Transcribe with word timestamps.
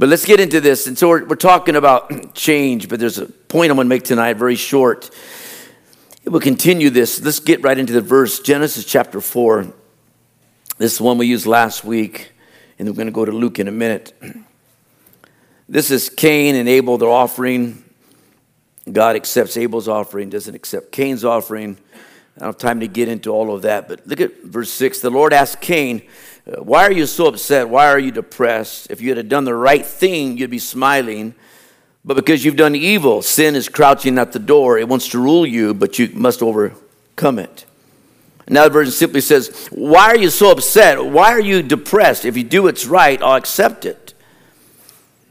But 0.00 0.08
let's 0.08 0.24
get 0.24 0.40
into 0.40 0.62
this. 0.62 0.86
And 0.86 0.96
so 0.96 1.10
we're, 1.10 1.26
we're 1.26 1.36
talking 1.36 1.76
about 1.76 2.34
change, 2.34 2.88
but 2.88 2.98
there's 2.98 3.18
a 3.18 3.26
point 3.26 3.70
I'm 3.70 3.76
going 3.76 3.84
to 3.84 3.90
make 3.90 4.02
tonight, 4.02 4.38
very 4.38 4.56
short. 4.56 5.10
We'll 6.24 6.40
continue 6.40 6.88
this. 6.88 7.22
Let's 7.22 7.38
get 7.38 7.62
right 7.62 7.76
into 7.76 7.92
the 7.92 8.00
verse 8.00 8.40
Genesis 8.40 8.86
chapter 8.86 9.20
4. 9.20 9.64
This 10.78 10.92
is 10.92 10.98
the 10.98 11.04
one 11.04 11.18
we 11.18 11.26
used 11.26 11.44
last 11.44 11.84
week, 11.84 12.32
and 12.78 12.88
we're 12.88 12.94
going 12.94 13.08
to 13.08 13.12
go 13.12 13.26
to 13.26 13.30
Luke 13.30 13.58
in 13.58 13.68
a 13.68 13.72
minute. 13.72 14.14
This 15.68 15.92
is 15.92 16.08
Cain 16.08 16.56
and 16.56 16.68
Abel, 16.68 16.98
their 16.98 17.08
offering. 17.08 17.84
God 18.90 19.14
accepts 19.14 19.56
Abel's 19.56 19.86
offering, 19.86 20.28
doesn't 20.28 20.52
accept 20.56 20.90
Cain's 20.90 21.24
offering. 21.24 21.78
I 22.40 22.44
don't 22.44 22.54
have 22.54 22.58
time 22.58 22.80
to 22.80 22.88
get 22.88 23.08
into 23.08 23.30
all 23.30 23.54
of 23.54 23.62
that, 23.62 23.86
but 23.86 24.06
look 24.06 24.20
at 24.20 24.42
verse 24.44 24.70
6. 24.70 25.00
The 25.00 25.10
Lord 25.10 25.34
asked 25.34 25.60
Cain, 25.60 26.02
uh, 26.46 26.62
Why 26.62 26.84
are 26.84 26.92
you 26.92 27.04
so 27.04 27.26
upset? 27.26 27.68
Why 27.68 27.88
are 27.88 27.98
you 27.98 28.10
depressed? 28.10 28.90
If 28.90 29.02
you 29.02 29.14
had 29.14 29.28
done 29.28 29.44
the 29.44 29.54
right 29.54 29.84
thing, 29.84 30.38
you'd 30.38 30.50
be 30.50 30.58
smiling. 30.58 31.34
But 32.02 32.14
because 32.14 32.42
you've 32.42 32.56
done 32.56 32.74
evil, 32.74 33.20
sin 33.20 33.54
is 33.54 33.68
crouching 33.68 34.16
at 34.16 34.32
the 34.32 34.38
door. 34.38 34.78
It 34.78 34.88
wants 34.88 35.08
to 35.08 35.18
rule 35.18 35.44
you, 35.44 35.74
but 35.74 35.98
you 35.98 36.08
must 36.14 36.40
overcome 36.42 37.38
it. 37.38 37.66
Another 38.46 38.70
version 38.70 38.92
simply 38.92 39.20
says, 39.20 39.68
Why 39.70 40.06
are 40.06 40.16
you 40.16 40.30
so 40.30 40.50
upset? 40.50 41.04
Why 41.04 41.32
are 41.32 41.40
you 41.40 41.62
depressed? 41.62 42.24
If 42.24 42.38
you 42.38 42.42
do 42.42 42.62
what's 42.62 42.86
right, 42.86 43.20
I'll 43.22 43.36
accept 43.36 43.84
it. 43.84 44.14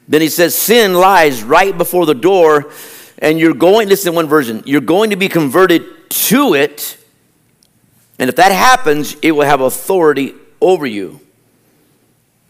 Then 0.07 0.21
he 0.21 0.29
says, 0.29 0.55
Sin 0.55 0.93
lies 0.93 1.43
right 1.43 1.75
before 1.75 2.05
the 2.05 2.13
door, 2.13 2.71
and 3.17 3.39
you're 3.39 3.53
going, 3.53 3.89
listen 3.89 4.13
one 4.15 4.27
version, 4.27 4.63
you're 4.65 4.81
going 4.81 5.09
to 5.09 5.15
be 5.15 5.27
converted 5.27 6.09
to 6.09 6.53
it. 6.53 6.97
And 8.19 8.29
if 8.29 8.35
that 8.35 8.51
happens, 8.51 9.15
it 9.21 9.31
will 9.31 9.45
have 9.45 9.61
authority 9.61 10.35
over 10.61 10.85
you. 10.85 11.21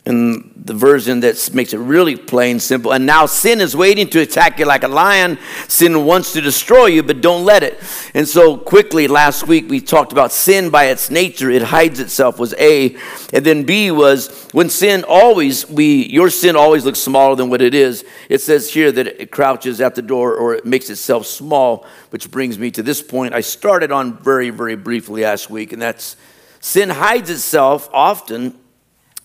In 0.06 0.49
the 0.70 0.76
version 0.76 1.20
that 1.22 1.50
makes 1.52 1.74
it 1.74 1.80
really 1.80 2.16
plain 2.16 2.60
simple. 2.60 2.94
And 2.94 3.04
now 3.04 3.26
sin 3.26 3.60
is 3.60 3.76
waiting 3.76 4.08
to 4.12 4.20
attack 4.20 4.60
you 4.60 4.66
like 4.66 4.84
a 4.84 4.88
lion. 4.88 5.40
Sin 5.68 6.06
wants 6.06 6.32
to 6.34 6.42
destroy 6.42 6.86
you 6.86 7.02
but 7.02 7.22
don't 7.22 7.44
let 7.44 7.64
it. 7.64 7.82
And 8.14 8.28
so 8.28 8.56
quickly 8.56 9.08
last 9.08 9.48
week 9.48 9.68
we 9.68 9.82
talked 9.82 10.12
about 10.12 10.32
sin 10.32 10.70
by 10.70 10.86
its 10.86 11.10
nature. 11.10 11.50
It 11.50 11.64
hides 11.64 12.00
itself 12.00 12.38
was 12.38 12.54
a. 12.60 12.96
And 13.34 13.44
then 13.44 13.64
b 13.64 13.90
was 13.90 14.48
when 14.52 14.70
sin 14.70 15.04
always 15.08 15.68
we 15.68 16.06
your 16.06 16.30
sin 16.30 16.56
always 16.56 16.86
looks 16.86 17.00
smaller 17.00 17.36
than 17.36 17.50
what 17.50 17.64
it 17.64 17.74
is. 17.74 18.06
It 18.30 18.40
says 18.42 18.72
here 18.72 18.92
that 18.92 19.08
it 19.08 19.32
crouches 19.32 19.82
at 19.82 19.96
the 19.96 20.04
door 20.04 20.36
or 20.36 20.54
it 20.54 20.66
makes 20.66 20.92
itself 20.92 21.26
small 21.26 21.88
which 22.12 22.30
brings 22.30 22.60
me 22.60 22.70
to 22.72 22.84
this 22.84 23.02
point. 23.02 23.34
I 23.34 23.42
started 23.42 23.92
on 23.92 24.20
very 24.20 24.52
very 24.52 24.76
briefly 24.76 25.24
last 25.24 25.50
week 25.50 25.74
and 25.74 25.82
that's 25.82 26.16
sin 26.60 26.90
hides 26.90 27.32
itself 27.32 27.90
often 27.92 28.56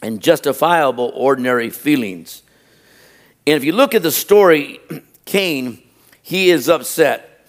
and 0.04 0.20
justifiable 0.20 1.10
ordinary 1.14 1.70
feelings. 1.70 2.42
And 3.46 3.56
if 3.56 3.64
you 3.64 3.72
look 3.72 3.94
at 3.94 4.02
the 4.02 4.10
story, 4.10 4.78
Cain, 5.24 5.82
he 6.22 6.50
is 6.50 6.68
upset. 6.68 7.46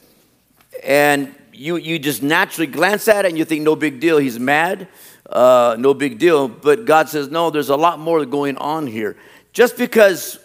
And 0.81 1.35
you, 1.51 1.75
you 1.75 1.99
just 1.99 2.23
naturally 2.23 2.67
glance 2.67 3.09
at 3.09 3.25
it 3.25 3.27
and 3.27 3.37
you 3.37 3.43
think, 3.43 3.63
no 3.63 3.75
big 3.75 3.99
deal, 3.99 4.19
he's 4.19 4.39
mad, 4.39 4.87
uh, 5.29 5.75
no 5.77 5.93
big 5.93 6.17
deal. 6.17 6.47
But 6.47 6.85
God 6.85 7.09
says, 7.09 7.29
no, 7.29 7.49
there's 7.49 7.67
a 7.67 7.75
lot 7.75 7.99
more 7.99 8.25
going 8.25 8.55
on 8.55 8.87
here. 8.87 9.17
Just 9.51 9.75
because 9.75 10.39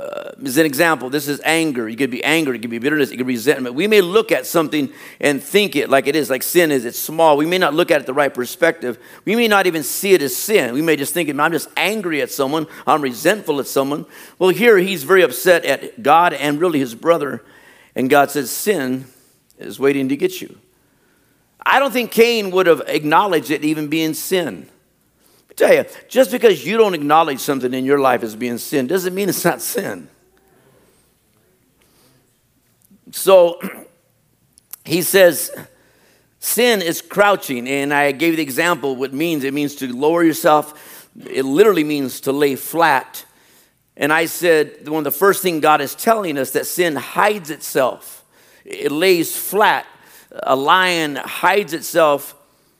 uh, 0.00 0.32
as 0.44 0.56
an 0.56 0.66
example, 0.66 1.10
this 1.10 1.28
is 1.28 1.40
anger. 1.44 1.88
You 1.88 1.96
could 1.96 2.10
be 2.10 2.22
anger, 2.24 2.54
it 2.54 2.60
could 2.60 2.70
be 2.70 2.78
bitterness, 2.78 3.10
it 3.10 3.16
could 3.16 3.26
be 3.26 3.34
resentment. 3.34 3.74
We 3.74 3.86
may 3.86 4.00
look 4.00 4.32
at 4.32 4.46
something 4.46 4.92
and 5.20 5.42
think 5.42 5.76
it 5.76 5.90
like 5.90 6.06
it 6.06 6.16
is, 6.16 6.30
like 6.30 6.42
sin 6.42 6.70
is. 6.72 6.84
It's 6.84 6.98
small. 6.98 7.36
We 7.36 7.46
may 7.46 7.58
not 7.58 7.74
look 7.74 7.90
at 7.90 8.00
it 8.00 8.06
the 8.06 8.14
right 8.14 8.32
perspective. 8.32 8.98
We 9.24 9.36
may 9.36 9.48
not 9.48 9.66
even 9.66 9.82
see 9.82 10.12
it 10.12 10.22
as 10.22 10.34
sin. 10.34 10.74
We 10.74 10.82
may 10.82 10.96
just 10.96 11.14
think, 11.14 11.28
I'm 11.28 11.52
just 11.52 11.68
angry 11.76 12.22
at 12.22 12.30
someone, 12.30 12.66
I'm 12.86 13.02
resentful 13.02 13.60
at 13.60 13.66
someone. 13.66 14.06
Well, 14.38 14.50
here 14.50 14.78
he's 14.78 15.04
very 15.04 15.22
upset 15.22 15.64
at 15.64 16.02
God 16.02 16.32
and 16.32 16.60
really 16.60 16.78
his 16.78 16.94
brother. 16.94 17.42
And 17.94 18.10
God 18.10 18.30
says, 18.30 18.50
Sin 18.50 19.06
is 19.58 19.78
waiting 19.78 20.08
to 20.08 20.16
get 20.16 20.40
you. 20.40 20.58
I 21.64 21.78
don't 21.78 21.92
think 21.92 22.10
Cain 22.10 22.50
would 22.50 22.66
have 22.66 22.82
acknowledged 22.86 23.50
it 23.50 23.64
even 23.64 23.88
being 23.88 24.14
sin 24.14 24.68
tell 25.56 25.74
you, 25.74 25.84
just 26.08 26.30
because 26.30 26.64
you 26.66 26.76
don't 26.76 26.94
acknowledge 26.94 27.40
something 27.40 27.72
in 27.72 27.84
your 27.84 27.98
life 27.98 28.22
as 28.22 28.36
being 28.36 28.58
sin 28.58 28.86
doesn't 28.86 29.14
mean 29.14 29.28
it's 29.28 29.44
not 29.44 29.60
sin. 29.60 30.08
So 33.10 33.60
he 34.84 35.02
says, 35.02 35.50
sin 36.44 36.82
is 36.82 37.00
crouching. 37.00 37.68
And 37.68 37.92
I 37.92 38.12
gave 38.12 38.36
the 38.36 38.42
example 38.42 38.96
what 38.96 39.10
it 39.10 39.16
means. 39.16 39.44
It 39.44 39.54
means 39.54 39.74
to 39.76 39.92
lower 39.94 40.22
yourself, 40.22 41.08
it 41.24 41.44
literally 41.44 41.84
means 41.84 42.20
to 42.22 42.32
lay 42.32 42.56
flat. 42.56 43.24
And 43.96 44.12
I 44.12 44.26
said, 44.26 44.88
one 44.88 44.98
of 44.98 45.04
the 45.04 45.10
first 45.10 45.42
things 45.42 45.62
God 45.62 45.80
is 45.80 45.94
telling 45.94 46.36
us 46.36 46.50
that 46.50 46.66
sin 46.66 46.96
hides 46.96 47.50
itself, 47.50 48.24
it 48.64 48.90
lays 48.90 49.36
flat. 49.36 49.86
A 50.42 50.56
lion 50.56 51.14
hides 51.14 51.72
itself 51.72 52.34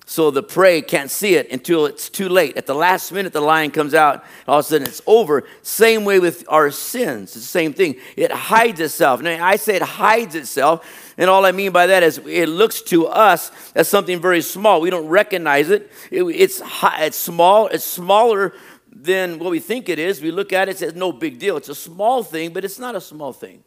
so 0.06 0.30
the 0.30 0.42
prey 0.42 0.82
can't 0.82 1.10
see 1.10 1.34
it 1.34 1.50
until 1.50 1.86
it's 1.86 2.10
too 2.10 2.28
late. 2.28 2.58
At 2.58 2.66
the 2.66 2.74
last 2.74 3.10
minute, 3.10 3.32
the 3.32 3.40
lion 3.40 3.70
comes 3.70 3.94
out, 3.94 4.22
all 4.46 4.58
of 4.58 4.66
a 4.66 4.68
sudden 4.68 4.86
it's 4.86 5.00
over. 5.06 5.44
Same 5.62 6.04
way 6.04 6.20
with 6.20 6.44
our 6.48 6.70
sins, 6.70 7.34
it's 7.34 7.34
the 7.34 7.40
same 7.40 7.72
thing. 7.72 7.96
It 8.16 8.30
hides 8.30 8.80
itself. 8.80 9.22
Now, 9.22 9.44
I 9.44 9.56
say 9.56 9.76
it 9.76 9.82
hides 9.82 10.34
itself, 10.34 11.14
and 11.16 11.30
all 11.30 11.46
I 11.46 11.52
mean 11.52 11.72
by 11.72 11.86
that 11.86 12.02
is 12.02 12.18
it 12.18 12.48
looks 12.48 12.82
to 12.82 13.06
us 13.06 13.50
as 13.74 13.88
something 13.88 14.20
very 14.20 14.42
small. 14.42 14.82
We 14.82 14.90
don't 14.90 15.08
recognize 15.08 15.70
it. 15.70 15.90
it 16.10 16.22
it's, 16.22 16.60
it's 16.64 17.16
small, 17.16 17.68
it's 17.68 17.84
smaller 17.84 18.52
than 18.92 19.38
what 19.38 19.50
we 19.50 19.58
think 19.58 19.88
it 19.88 19.98
is. 19.98 20.20
We 20.20 20.30
look 20.30 20.52
at 20.52 20.68
it, 20.68 20.72
it 20.72 20.78
says 20.78 20.94
no 20.94 21.12
big 21.12 21.38
deal. 21.38 21.56
It's 21.56 21.70
a 21.70 21.74
small 21.74 22.22
thing, 22.22 22.52
but 22.52 22.64
it's 22.64 22.78
not 22.78 22.94
a 22.94 23.00
small 23.00 23.32
thing. 23.32 23.64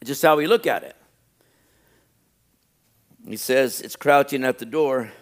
It's 0.00 0.08
just 0.08 0.22
how 0.22 0.36
we 0.36 0.46
look 0.46 0.66
at 0.66 0.84
it. 0.84 0.94
He 3.28 3.36
says 3.36 3.82
it's 3.82 3.94
crouching 3.94 4.42
at 4.42 4.58
the 4.58 4.64
door. 4.64 5.12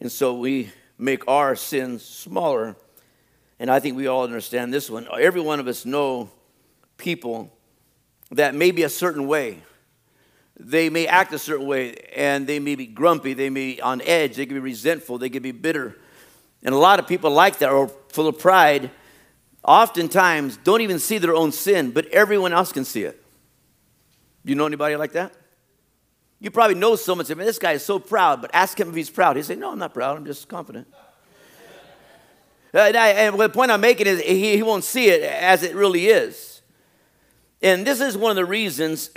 And 0.00 0.10
so 0.10 0.32
we 0.32 0.70
make 0.96 1.28
our 1.28 1.54
sins 1.54 2.02
smaller. 2.02 2.74
And 3.58 3.70
I 3.70 3.80
think 3.80 3.98
we 3.98 4.06
all 4.06 4.24
understand 4.24 4.72
this 4.72 4.88
one. 4.88 5.06
Every 5.18 5.42
one 5.42 5.60
of 5.60 5.68
us 5.68 5.84
know 5.84 6.30
people 6.96 7.52
that 8.30 8.54
may 8.54 8.70
be 8.70 8.82
a 8.84 8.88
certain 8.88 9.26
way. 9.26 9.58
They 10.58 10.88
may 10.88 11.06
act 11.06 11.34
a 11.34 11.38
certain 11.38 11.66
way 11.66 11.96
and 12.16 12.46
they 12.46 12.58
may 12.58 12.76
be 12.76 12.86
grumpy, 12.86 13.34
they 13.34 13.50
may 13.50 13.74
be 13.74 13.82
on 13.82 14.00
edge, 14.02 14.36
they 14.36 14.46
can 14.46 14.56
be 14.56 14.60
resentful, 14.60 15.18
they 15.18 15.30
can 15.30 15.42
be 15.42 15.52
bitter. 15.52 15.98
And 16.62 16.74
a 16.74 16.78
lot 16.78 16.98
of 16.98 17.06
people 17.06 17.30
like 17.30 17.58
that 17.58 17.70
or 17.70 17.88
full 18.08 18.28
of 18.28 18.38
pride 18.38 18.90
oftentimes 19.62 20.56
don't 20.58 20.80
even 20.80 20.98
see 20.98 21.18
their 21.18 21.34
own 21.34 21.52
sin, 21.52 21.90
but 21.90 22.06
everyone 22.06 22.54
else 22.54 22.72
can 22.72 22.86
see 22.86 23.04
it. 23.04 23.22
Do 24.46 24.50
You 24.50 24.56
know 24.56 24.66
anybody 24.66 24.96
like 24.96 25.12
that? 25.12 25.34
You 26.40 26.50
probably 26.50 26.74
know 26.74 26.96
someone 26.96 27.26
say, 27.26 27.34
man, 27.34 27.44
this 27.44 27.58
guy 27.58 27.72
is 27.72 27.84
so 27.84 27.98
proud, 27.98 28.40
but 28.40 28.50
ask 28.54 28.80
him 28.80 28.88
if 28.88 28.94
he's 28.94 29.10
proud. 29.10 29.36
He 29.36 29.42
say, 29.42 29.56
no, 29.56 29.72
I'm 29.72 29.78
not 29.78 29.92
proud. 29.92 30.16
I'm 30.16 30.24
just 30.24 30.48
confident. 30.48 30.88
Uh, 32.72 32.78
and, 32.78 32.96
I, 32.96 33.08
and 33.08 33.38
the 33.38 33.48
point 33.50 33.70
I'm 33.70 33.80
making 33.80 34.06
is 34.06 34.20
he, 34.22 34.56
he 34.56 34.62
won't 34.62 34.84
see 34.84 35.08
it 35.08 35.22
as 35.22 35.62
it 35.62 35.74
really 35.74 36.06
is. 36.06 36.62
And 37.60 37.86
this 37.86 38.00
is 38.00 38.16
one 38.16 38.30
of 38.30 38.36
the 38.36 38.44
reasons 38.46 39.10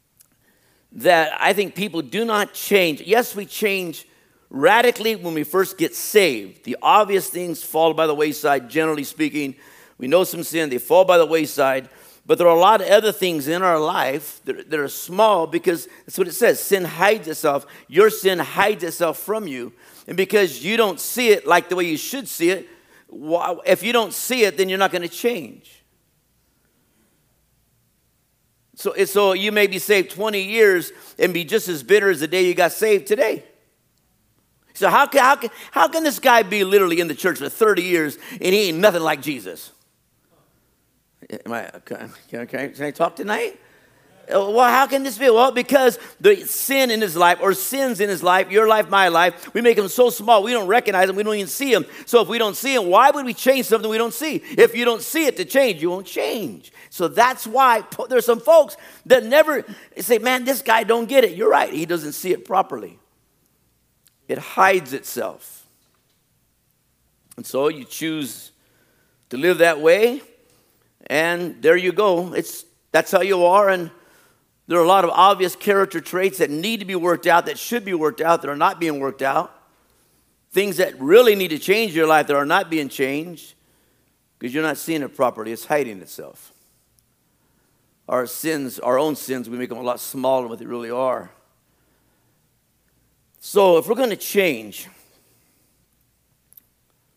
that 0.92 1.36
I 1.40 1.52
think 1.52 1.74
people 1.74 2.00
do 2.00 2.24
not 2.24 2.54
change. 2.54 3.00
Yes, 3.00 3.34
we 3.34 3.44
change 3.44 4.06
radically 4.48 5.16
when 5.16 5.34
we 5.34 5.42
first 5.42 5.78
get 5.78 5.96
saved. 5.96 6.64
The 6.64 6.76
obvious 6.80 7.28
things 7.28 7.62
fall 7.62 7.92
by 7.92 8.06
the 8.06 8.14
wayside, 8.14 8.70
generally 8.70 9.04
speaking. 9.04 9.56
We 9.98 10.06
know 10.06 10.22
some 10.22 10.44
sin, 10.44 10.70
they 10.70 10.78
fall 10.78 11.04
by 11.04 11.18
the 11.18 11.26
wayside. 11.26 11.88
But 12.26 12.38
there 12.38 12.48
are 12.48 12.56
a 12.56 12.58
lot 12.60 12.80
of 12.80 12.88
other 12.88 13.12
things 13.12 13.46
in 13.46 13.62
our 13.62 13.78
life 13.78 14.40
that, 14.46 14.68
that, 14.68 14.80
are 14.80 14.88
small 14.88 15.46
because 15.46 15.86
that's 16.04 16.18
what 16.18 16.26
it 16.26 16.32
says 16.32 16.58
sin 16.58 16.84
hides 16.84 17.28
itself. 17.28 17.66
Your 17.86 18.10
sin 18.10 18.40
hides 18.40 18.82
itself 18.82 19.18
from 19.18 19.46
you. 19.46 19.72
And 20.08 20.16
because 20.16 20.64
you 20.64 20.76
don't 20.76 20.98
see 20.98 21.28
it 21.28 21.46
like 21.46 21.68
the 21.68 21.76
way 21.76 21.84
you 21.84 21.96
should 21.96 22.26
see 22.26 22.50
it, 22.50 22.68
if 23.64 23.84
you 23.84 23.92
don't 23.92 24.12
see 24.12 24.42
it, 24.42 24.56
then 24.56 24.68
you're 24.68 24.78
not 24.78 24.90
going 24.90 25.02
to 25.02 25.08
change. 25.08 25.84
So, 28.74 28.92
so 29.04 29.32
you 29.32 29.52
may 29.52 29.68
be 29.68 29.78
saved 29.78 30.10
20 30.10 30.42
years 30.42 30.92
and 31.18 31.32
be 31.32 31.44
just 31.44 31.68
as 31.68 31.82
bitter 31.82 32.10
as 32.10 32.20
the 32.20 32.28
day 32.28 32.44
you 32.44 32.54
got 32.54 32.72
saved 32.72 33.06
today. 33.06 33.44
So 34.74 34.90
how 34.90 35.06
can, 35.06 35.20
how 35.20 35.36
can, 35.36 35.50
how 35.70 35.88
can 35.88 36.04
this 36.04 36.18
guy 36.18 36.42
be 36.42 36.64
literally 36.64 37.00
in 37.00 37.08
the 37.08 37.14
church 37.14 37.38
for 37.38 37.48
30 37.48 37.82
years 37.82 38.18
and 38.32 38.42
he 38.42 38.68
ain't 38.68 38.78
nothing 38.78 39.00
like 39.00 39.22
Jesus? 39.22 39.72
Am 41.44 41.52
I, 41.52 41.70
can, 41.84 42.12
I, 42.34 42.46
can 42.46 42.84
I 42.84 42.90
talk 42.90 43.16
tonight? 43.16 43.58
Uh, 44.28 44.50
well, 44.50 44.68
how 44.68 44.86
can 44.86 45.04
this 45.04 45.18
be? 45.18 45.30
Well, 45.30 45.52
because 45.52 45.98
the 46.20 46.36
sin 46.46 46.90
in 46.90 47.00
his 47.00 47.16
life, 47.16 47.38
or 47.40 47.54
sins 47.54 48.00
in 48.00 48.08
his 48.08 48.24
life, 48.24 48.50
your 48.50 48.66
life, 48.66 48.88
my 48.88 49.06
life, 49.06 49.54
we 49.54 49.60
make 49.60 49.76
them 49.76 49.88
so 49.88 50.10
small 50.10 50.42
we 50.42 50.50
don't 50.50 50.66
recognize 50.66 51.06
them, 51.06 51.14
we 51.14 51.22
don't 51.22 51.36
even 51.36 51.46
see 51.46 51.72
them. 51.72 51.86
So 52.06 52.22
if 52.22 52.28
we 52.28 52.38
don't 52.38 52.56
see 52.56 52.74
them, 52.74 52.86
why 52.86 53.10
would 53.10 53.24
we 53.24 53.34
change 53.34 53.66
something 53.66 53.88
we 53.88 53.98
don't 53.98 54.14
see? 54.14 54.36
If 54.36 54.74
you 54.74 54.84
don't 54.84 55.02
see 55.02 55.26
it 55.26 55.36
to 55.36 55.44
change, 55.44 55.80
you 55.80 55.90
won't 55.90 56.06
change. 56.06 56.72
So 56.90 57.06
that's 57.06 57.46
why 57.46 57.84
there's 58.08 58.26
some 58.26 58.40
folks 58.40 58.76
that 59.06 59.24
never 59.24 59.64
say, 59.98 60.18
man, 60.18 60.44
this 60.44 60.60
guy 60.60 60.82
don't 60.82 61.08
get 61.08 61.22
it. 61.22 61.36
You're 61.36 61.50
right, 61.50 61.72
he 61.72 61.86
doesn't 61.86 62.12
see 62.12 62.32
it 62.32 62.44
properly. 62.44 62.98
It 64.26 64.38
hides 64.38 64.92
itself. 64.92 65.66
And 67.36 67.46
so 67.46 67.68
you 67.68 67.84
choose 67.84 68.50
to 69.30 69.36
live 69.36 69.58
that 69.58 69.80
way, 69.80 70.22
and 71.06 71.62
there 71.62 71.76
you 71.76 71.92
go. 71.92 72.34
It's, 72.34 72.64
that's 72.92 73.10
how 73.10 73.22
you 73.22 73.44
are, 73.44 73.68
and 73.68 73.90
there 74.66 74.78
are 74.78 74.84
a 74.84 74.88
lot 74.88 75.04
of 75.04 75.10
obvious 75.10 75.54
character 75.54 76.00
traits 76.00 76.38
that 76.38 76.50
need 76.50 76.80
to 76.80 76.86
be 76.86 76.96
worked 76.96 77.26
out, 77.26 77.46
that 77.46 77.58
should 77.58 77.84
be 77.84 77.94
worked 77.94 78.20
out, 78.20 78.42
that 78.42 78.50
are 78.50 78.56
not 78.56 78.80
being 78.80 78.98
worked 78.98 79.22
out. 79.22 79.52
Things 80.50 80.78
that 80.78 80.98
really 81.00 81.34
need 81.34 81.48
to 81.48 81.58
change 81.58 81.94
your 81.94 82.06
life 82.06 82.26
that 82.26 82.36
are 82.36 82.46
not 82.46 82.70
being 82.70 82.88
changed 82.88 83.54
because 84.38 84.54
you're 84.54 84.62
not 84.62 84.76
seeing 84.76 85.02
it 85.02 85.14
properly. 85.14 85.52
It's 85.52 85.66
hiding 85.66 86.00
itself. 86.00 86.52
Our 88.08 88.26
sins, 88.26 88.78
our 88.78 88.98
own 88.98 89.16
sins, 89.16 89.48
we 89.48 89.58
make 89.58 89.68
them 89.68 89.78
a 89.78 89.82
lot 89.82 90.00
smaller 90.00 90.42
than 90.42 90.50
what 90.50 90.58
they 90.58 90.66
really 90.66 90.90
are. 90.90 91.30
So, 93.40 93.78
if 93.78 93.88
we're 93.88 93.94
going 93.94 94.10
to 94.10 94.16
change, 94.16 94.88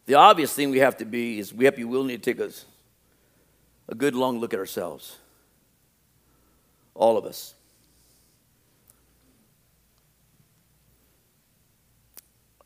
the 0.05 0.15
obvious 0.15 0.53
thing 0.53 0.69
we 0.69 0.79
have 0.79 0.97
to 0.97 1.05
be 1.05 1.39
is 1.39 1.53
we 1.53 1.65
have 1.65 1.75
to 1.75 1.79
be 1.79 1.85
willing 1.85 2.09
to 2.09 2.17
take 2.17 2.39
a, 2.39 2.51
a 3.89 3.95
good 3.95 4.15
long 4.15 4.39
look 4.39 4.53
at 4.53 4.59
ourselves. 4.59 5.17
All 6.93 7.17
of 7.17 7.25
us. 7.25 7.55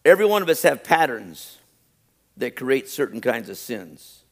Every 0.06 0.26
one 0.26 0.42
of 0.42 0.50
us 0.50 0.62
have 0.64 0.84
patterns 0.84 1.60
that 2.36 2.58
create 2.58 2.90
certain 2.90 3.22
kinds 3.22 3.48
of 3.48 3.58
sins. 3.58 4.24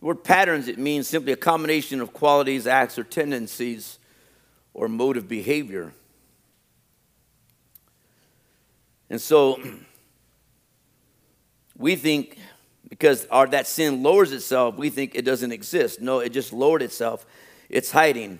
The 0.00 0.06
word 0.06 0.24
patterns, 0.24 0.66
it 0.66 0.76
means 0.76 1.06
simply 1.06 1.32
a 1.32 1.36
combination 1.36 2.00
of 2.00 2.12
qualities, 2.12 2.66
acts, 2.66 2.98
or 2.98 3.04
tendencies, 3.04 4.00
or 4.74 4.88
mode 4.88 5.16
of 5.16 5.28
behavior. 5.28 5.92
And 9.08 9.20
so 9.20 9.60
we 11.78 11.94
think 11.94 12.38
because 12.88 13.26
our, 13.26 13.46
that 13.48 13.66
sin 13.66 14.02
lowers 14.02 14.32
itself, 14.32 14.76
we 14.76 14.90
think 14.90 15.14
it 15.14 15.24
doesn't 15.24 15.52
exist. 15.52 16.00
No, 16.00 16.20
it 16.20 16.30
just 16.30 16.52
lowered 16.52 16.82
itself. 16.82 17.26
It's 17.68 17.90
hiding. 17.90 18.38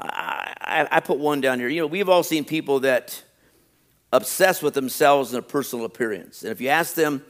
I, 0.00 0.54
I, 0.60 0.88
I 0.90 1.00
put 1.00 1.18
one 1.18 1.40
down 1.40 1.58
here. 1.58 1.68
You 1.68 1.80
know, 1.80 1.86
we've 1.86 2.08
all 2.08 2.22
seen 2.22 2.44
people 2.44 2.80
that 2.80 3.22
obsess 4.12 4.62
with 4.62 4.74
themselves 4.74 5.30
and 5.30 5.34
their 5.42 5.48
personal 5.48 5.84
appearance. 5.84 6.42
And 6.42 6.52
if 6.52 6.60
you 6.60 6.68
ask 6.68 6.94
them, 6.94 7.24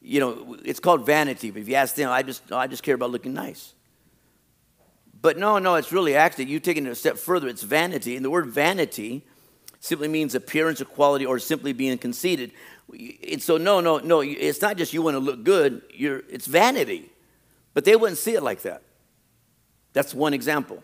you 0.00 0.20
know, 0.20 0.56
it's 0.64 0.80
called 0.80 1.06
vanity. 1.06 1.50
But 1.50 1.62
if 1.62 1.68
you 1.68 1.74
ask 1.74 1.94
them, 1.94 2.10
I 2.10 2.22
just, 2.22 2.50
I 2.52 2.66
just 2.66 2.82
care 2.82 2.94
about 2.94 3.10
looking 3.10 3.34
nice. 3.34 3.74
But 5.20 5.38
no, 5.38 5.58
no, 5.58 5.76
it's 5.76 5.92
really 5.92 6.14
actually, 6.14 6.46
you 6.46 6.60
taking 6.60 6.86
it 6.86 6.90
a 6.90 6.94
step 6.94 7.16
further, 7.16 7.48
it's 7.48 7.62
vanity. 7.62 8.16
And 8.16 8.24
the 8.24 8.30
word 8.30 8.46
vanity 8.46 9.24
simply 9.80 10.08
means 10.08 10.34
appearance 10.34 10.80
or 10.80 10.86
quality 10.86 11.24
or 11.24 11.38
simply 11.38 11.72
being 11.72 11.96
conceited. 11.98 12.52
And 12.92 13.42
so, 13.42 13.56
no, 13.56 13.80
no, 13.80 13.98
no, 13.98 14.20
it's 14.20 14.60
not 14.60 14.76
just 14.76 14.92
you 14.92 15.02
want 15.02 15.14
to 15.14 15.18
look 15.18 15.42
good, 15.42 15.82
you're, 15.92 16.18
it's 16.28 16.46
vanity. 16.46 17.10
But 17.72 17.84
they 17.84 17.96
wouldn't 17.96 18.18
see 18.18 18.34
it 18.34 18.42
like 18.42 18.62
that. 18.62 18.82
That's 19.92 20.14
one 20.14 20.34
example. 20.34 20.82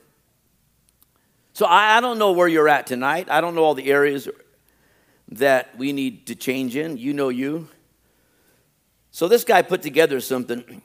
So 1.53 1.67
I, 1.67 1.99
I 1.99 2.01
don't 2.01 2.19
know 2.19 2.33
where 2.33 2.49
you're 2.49 2.69
at 2.69 2.87
tonight. 2.87 3.29
I 3.31 3.41
don't 3.41 3.55
know 3.55 3.63
all 3.63 3.75
the 3.75 3.91
areas 3.91 4.29
that 5.29 5.77
we 5.77 5.93
need 5.93 6.27
to 6.27 6.35
change 6.35 6.75
in. 6.75 6.97
You 6.97 7.13
know 7.13 7.29
you. 7.29 7.69
So 9.11 9.29
this 9.29 9.45
guy 9.45 9.63
put 9.63 9.83
together 9.83 10.21
something. 10.21 10.83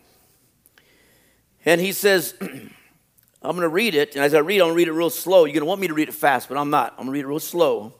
And 1.66 1.82
he 1.82 1.92
says, 1.92 2.36
I'm 2.42 3.52
going 3.52 3.62
to 3.62 3.70
read 3.70 3.96
it. 3.96 4.16
And 4.16 4.24
as 4.24 4.34
I 4.34 4.40
read, 4.40 4.62
I'm 4.62 4.68
going 4.68 4.74
to 4.74 4.78
read 4.78 4.88
it 4.88 4.94
real 4.94 5.10
slow. 5.10 5.46
You're 5.46 5.54
going 5.54 5.62
to 5.62 5.66
want 5.66 5.82
me 5.82 5.88
to 5.88 5.94
read 5.94 6.10
it 6.10 6.16
fast, 6.16 6.50
but 6.50 6.58
I'm 6.58 6.70
not. 6.70 6.92
I'm 6.94 7.06
going 7.06 7.08
to 7.08 7.12
read 7.14 7.26
it 7.26 7.28
real 7.28 7.40
slow 7.40 7.94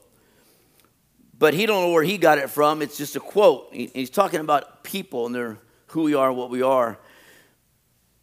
but 1.38 1.54
he 1.54 1.66
don't 1.66 1.82
know 1.82 1.92
where 1.92 2.02
he 2.02 2.18
got 2.18 2.38
it 2.38 2.50
from. 2.50 2.82
It's 2.82 2.96
just 2.96 3.16
a 3.16 3.20
quote. 3.20 3.68
He's 3.72 4.10
talking 4.10 4.40
about 4.40 4.84
people 4.84 5.26
and 5.26 5.34
their 5.34 5.58
who 5.88 6.02
we 6.02 6.14
are, 6.14 6.32
what 6.32 6.50
we 6.50 6.62
are. 6.62 6.98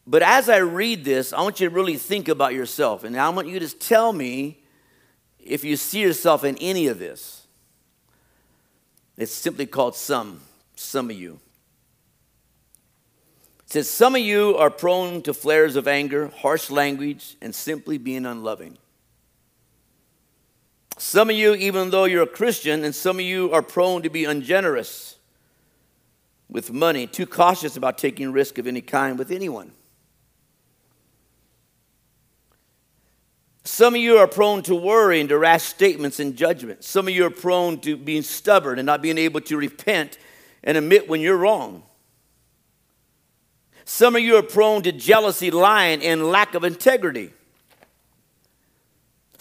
But 0.06 0.21
as 0.21 0.50
I 0.50 0.57
read 0.57 1.06
this, 1.06 1.31
I 1.31 1.42
want 1.42 1.60
you 1.60 1.69
to 1.69 1.74
really 1.74 1.95
think 1.95 2.27
about 2.27 2.54
yourself, 2.54 3.04
and 3.04 3.18
I 3.18 3.30
want 3.30 3.48
you 3.48 3.60
to 3.60 3.69
tell 3.69 4.12
me 4.12 4.63
if 5.39 5.63
you 5.63 5.77
see 5.77 6.01
yourself 6.01 6.44
in 6.44 6.57
any 6.57 6.88
of 6.88 7.00
this. 7.00 7.48
It's 9.18 9.31
simply 9.31 9.65
called 9.65 9.95
some. 9.95 10.42
Some 10.75 11.10
of 11.10 11.15
you. 11.15 11.39
It 13.65 13.71
says 13.71 13.89
some 13.89 14.15
of 14.15 14.21
you 14.21 14.57
are 14.57 14.69
prone 14.69 15.21
to 15.21 15.33
flares 15.33 15.75
of 15.75 15.88
anger, 15.88 16.31
harsh 16.36 16.69
language, 16.69 17.38
and 17.42 17.54
simply 17.54 17.98
being 17.98 18.25
unloving. 18.25 18.77
Some 21.03 21.29
of 21.29 21.35
you, 21.35 21.53
even 21.55 21.89
though 21.89 22.05
you're 22.05 22.23
a 22.23 22.27
Christian, 22.27 22.85
and 22.85 22.95
some 22.95 23.17
of 23.17 23.25
you 23.25 23.51
are 23.51 23.61
prone 23.61 24.03
to 24.03 24.09
be 24.09 24.23
ungenerous 24.23 25.17
with 26.50 26.71
money, 26.71 27.07
too 27.07 27.25
cautious 27.25 27.75
about 27.75 27.97
taking 27.97 28.31
risk 28.31 28.57
of 28.57 28.67
any 28.67 28.79
kind 28.79 29.19
with 29.19 29.29
anyone. 29.29 29.73
Some 33.65 33.95
of 33.95 34.00
you 34.00 34.17
are 34.17 34.27
prone 34.27 34.63
to 34.63 34.75
worry 34.75 35.19
and 35.19 35.27
to 35.27 35.38
rash 35.38 35.63
statements 35.63 36.21
and 36.21 36.38
judgment. 36.38 36.85
Some 36.85 37.09
of 37.09 37.13
you 37.13 37.25
are 37.25 37.29
prone 37.29 37.81
to 37.81 37.97
being 37.97 38.21
stubborn 38.21 38.79
and 38.79 38.85
not 38.85 39.01
being 39.01 39.17
able 39.17 39.41
to 39.41 39.57
repent 39.57 40.17
and 40.63 40.77
admit 40.77 41.09
when 41.09 41.19
you're 41.19 41.38
wrong. 41.38 41.83
Some 43.83 44.15
of 44.15 44.21
you 44.21 44.38
are 44.38 44.41
prone 44.41 44.83
to 44.83 44.94
jealousy, 44.94 45.51
lying, 45.51 46.01
and 46.01 46.31
lack 46.31 46.55
of 46.55 46.63
integrity. 46.63 47.33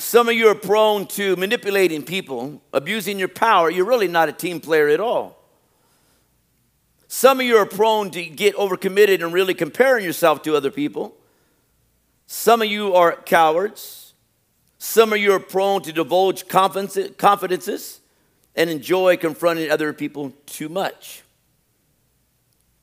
Some 0.02 0.28
of 0.28 0.34
you 0.34 0.49
are 0.49 0.54
prone 0.56 1.06
to 1.06 1.37
manipulating 1.37 2.02
people, 2.02 2.60
abusing 2.72 3.20
your 3.20 3.28
power. 3.28 3.70
You're 3.70 3.87
really 3.87 4.08
not 4.08 4.28
a 4.28 4.32
team 4.32 4.60
player 4.60 4.88
at 4.88 4.99
all. 4.99 5.38
Some 7.06 7.38
of 7.38 7.46
you 7.46 7.56
are 7.56 7.64
prone 7.64 8.10
to 8.10 8.25
get 8.26 8.56
overcommitted 8.56 9.22
and 9.22 9.32
really 9.32 9.54
comparing 9.54 10.04
yourself 10.04 10.43
to 10.43 10.56
other 10.56 10.72
people. 10.72 11.14
Some 12.26 12.62
of 12.62 12.69
you 12.69 12.94
are 12.94 13.12
cowards. 13.12 14.12
Some 14.76 15.12
of 15.12 15.20
you 15.20 15.32
are 15.34 15.40
prone 15.40 15.82
to 15.82 15.93
divulge 15.93 16.49
confidences 16.49 18.00
and 18.56 18.69
enjoy 18.69 19.16
confronting 19.16 19.70
other 19.70 19.93
people 19.93 20.32
too 20.46 20.69
much. 20.69 21.22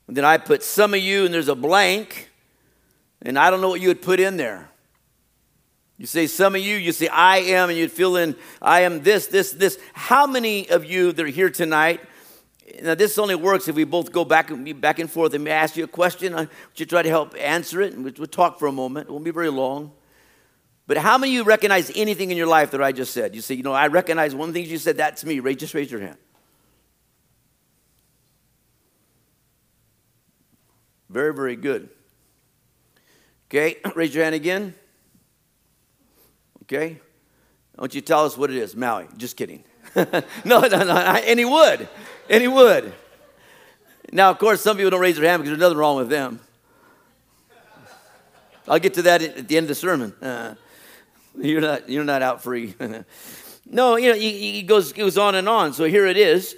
And 0.08 0.16
then 0.16 0.24
I 0.24 0.38
put 0.38 0.62
some 0.64 0.94
of 0.94 1.00
you, 1.00 1.26
and 1.26 1.34
there's 1.34 1.48
a 1.48 1.54
blank, 1.54 2.30
and 3.20 3.38
I 3.38 3.50
don't 3.50 3.60
know 3.60 3.68
what 3.68 3.82
you 3.82 3.88
would 3.88 4.02
put 4.02 4.20
in 4.20 4.38
there. 4.38 4.69
You 6.00 6.06
say, 6.06 6.28
some 6.28 6.54
of 6.54 6.62
you, 6.62 6.76
you 6.76 6.92
say, 6.92 7.08
I 7.08 7.40
am, 7.40 7.68
and 7.68 7.78
you'd 7.78 7.92
fill 7.92 8.16
in, 8.16 8.34
I 8.62 8.80
am 8.80 9.02
this, 9.02 9.26
this, 9.26 9.52
this. 9.52 9.78
How 9.92 10.26
many 10.26 10.66
of 10.70 10.86
you 10.86 11.12
that 11.12 11.22
are 11.22 11.28
here 11.28 11.50
tonight? 11.50 12.00
Now, 12.80 12.94
this 12.94 13.18
only 13.18 13.34
works 13.34 13.68
if 13.68 13.76
we 13.76 13.84
both 13.84 14.10
go 14.10 14.24
back 14.24 14.50
and 14.50 14.80
back 14.80 14.98
and 14.98 15.10
forth 15.10 15.34
and 15.34 15.46
ask 15.46 15.76
you 15.76 15.84
a 15.84 15.86
question. 15.86 16.32
Uh, 16.32 16.38
I 16.44 16.48
you 16.74 16.86
try 16.86 17.02
to 17.02 17.08
help 17.10 17.34
answer 17.38 17.82
it, 17.82 17.92
and 17.92 18.02
we'll 18.02 18.26
talk 18.26 18.58
for 18.58 18.66
a 18.66 18.72
moment. 18.72 19.10
It 19.10 19.12
won't 19.12 19.26
be 19.26 19.30
very 19.30 19.50
long. 19.50 19.92
But 20.86 20.96
how 20.96 21.18
many 21.18 21.32
of 21.32 21.34
you 21.34 21.44
recognize 21.44 21.92
anything 21.94 22.30
in 22.30 22.38
your 22.38 22.46
life 22.46 22.70
that 22.70 22.82
I 22.82 22.92
just 22.92 23.12
said? 23.12 23.34
You 23.34 23.42
say, 23.42 23.56
you 23.56 23.62
know, 23.62 23.74
I 23.74 23.88
recognize 23.88 24.34
one 24.34 24.54
thing 24.54 24.64
you 24.64 24.78
said, 24.78 24.96
that's 24.96 25.22
me. 25.22 25.38
Ray, 25.40 25.54
just 25.54 25.74
raise 25.74 25.90
your 25.90 26.00
hand. 26.00 26.16
Very, 31.10 31.34
very 31.34 31.56
good. 31.56 31.90
Okay, 33.50 33.76
raise 33.94 34.14
your 34.14 34.24
hand 34.24 34.34
again. 34.34 34.72
Okay? 36.72 37.00
I 37.76 37.80
want 37.80 37.96
you 37.96 38.00
tell 38.00 38.24
us 38.24 38.38
what 38.38 38.48
it 38.50 38.56
is. 38.56 38.76
Maui. 38.76 39.08
Just 39.16 39.36
kidding. 39.36 39.64
no, 39.96 40.04
no, 40.44 40.68
no. 40.68 40.96
And 40.96 41.38
he 41.38 41.44
would. 41.44 41.88
And 42.28 42.40
he 42.40 42.46
would. 42.46 42.92
Now, 44.12 44.30
of 44.30 44.38
course, 44.38 44.60
some 44.60 44.76
people 44.76 44.90
don't 44.90 45.00
raise 45.00 45.16
their 45.16 45.28
hand 45.28 45.42
because 45.42 45.50
there's 45.50 45.60
nothing 45.60 45.78
wrong 45.78 45.96
with 45.96 46.08
them. 46.08 46.38
I'll 48.68 48.78
get 48.78 48.94
to 48.94 49.02
that 49.02 49.20
at 49.20 49.48
the 49.48 49.56
end 49.56 49.64
of 49.64 49.68
the 49.68 49.74
sermon. 49.74 50.12
Uh, 50.22 50.54
you're, 51.36 51.60
not, 51.60 51.88
you're 51.88 52.04
not 52.04 52.22
out 52.22 52.40
free. 52.40 52.74
no, 53.66 53.96
you 53.96 54.12
know, 54.12 54.16
he, 54.16 54.52
he 54.52 54.62
goes, 54.62 54.92
goes 54.92 55.18
on 55.18 55.34
and 55.34 55.48
on. 55.48 55.72
So 55.72 55.84
here 55.84 56.06
it 56.06 56.16
is. 56.16 56.54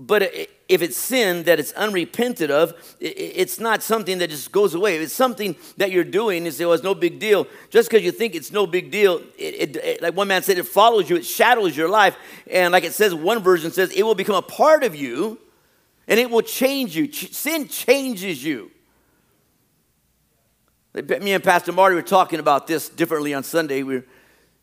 But 0.00 0.22
if 0.68 0.80
it's 0.80 0.96
sin 0.96 1.42
that 1.42 1.58
it's 1.58 1.72
unrepented 1.72 2.52
of, 2.52 2.72
it's 3.00 3.58
not 3.58 3.82
something 3.82 4.18
that 4.18 4.30
just 4.30 4.52
goes 4.52 4.74
away. 4.74 4.94
If 4.94 5.02
it's 5.02 5.12
something 5.12 5.56
that 5.76 5.90
you're 5.90 6.04
doing, 6.04 6.44
you 6.44 6.52
say, 6.52 6.64
well, 6.64 6.74
it's 6.74 6.84
no 6.84 6.94
big 6.94 7.18
deal. 7.18 7.48
Just 7.70 7.90
because 7.90 8.04
you 8.04 8.12
think 8.12 8.36
it's 8.36 8.52
no 8.52 8.64
big 8.64 8.92
deal, 8.92 9.20
it, 9.36 9.54
it, 9.54 9.76
it, 9.76 10.02
like 10.02 10.14
one 10.14 10.28
man 10.28 10.44
said, 10.44 10.56
it 10.56 10.68
follows 10.68 11.10
you, 11.10 11.16
it 11.16 11.26
shadows 11.26 11.76
your 11.76 11.88
life. 11.88 12.16
And 12.48 12.70
like 12.70 12.84
it 12.84 12.92
says, 12.92 13.12
one 13.12 13.42
version 13.42 13.72
says, 13.72 13.90
it 13.90 14.04
will 14.04 14.14
become 14.14 14.36
a 14.36 14.42
part 14.42 14.84
of 14.84 14.94
you 14.94 15.40
and 16.06 16.20
it 16.20 16.30
will 16.30 16.42
change 16.42 16.96
you. 16.96 17.10
Sin 17.12 17.66
changes 17.66 18.44
you. 18.44 18.70
Me 20.94 21.32
and 21.32 21.42
Pastor 21.42 21.72
Marty 21.72 21.96
were 21.96 22.02
talking 22.02 22.38
about 22.38 22.68
this 22.68 22.88
differently 22.88 23.34
on 23.34 23.42
Sunday. 23.42 23.82
We 23.82 23.96
were 23.96 24.06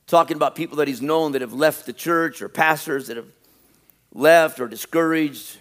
talking 0.08 0.38
about 0.38 0.56
people 0.56 0.78
that 0.78 0.88
he's 0.88 1.02
known 1.02 1.34
that 1.34 1.42
have 1.42 1.54
left 1.54 1.86
the 1.86 1.94
church 1.94 2.42
or 2.42 2.48
pastors 2.48 3.08
that 3.08 3.18
have 3.18 3.28
left 4.16 4.60
or 4.60 4.68
discouraged, 4.68 5.58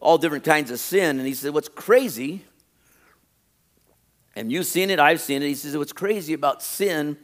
all 0.00 0.16
different 0.16 0.44
kinds 0.44 0.70
of 0.70 0.78
sin. 0.78 1.18
And 1.18 1.26
he 1.26 1.34
said, 1.34 1.52
What's 1.52 1.68
crazy, 1.68 2.44
and 4.34 4.50
you've 4.50 4.66
seen 4.66 4.88
it, 4.88 5.00
I've 5.00 5.20
seen 5.20 5.42
it. 5.42 5.46
He 5.48 5.54
says, 5.54 5.76
What's 5.76 5.92
crazy 5.92 6.32
about 6.32 6.62
sin 6.62 7.18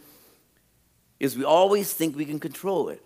is 1.20 1.38
we 1.38 1.44
always 1.44 1.94
think 1.94 2.16
we 2.16 2.26
can 2.26 2.40
control 2.40 2.88
it. 2.90 3.00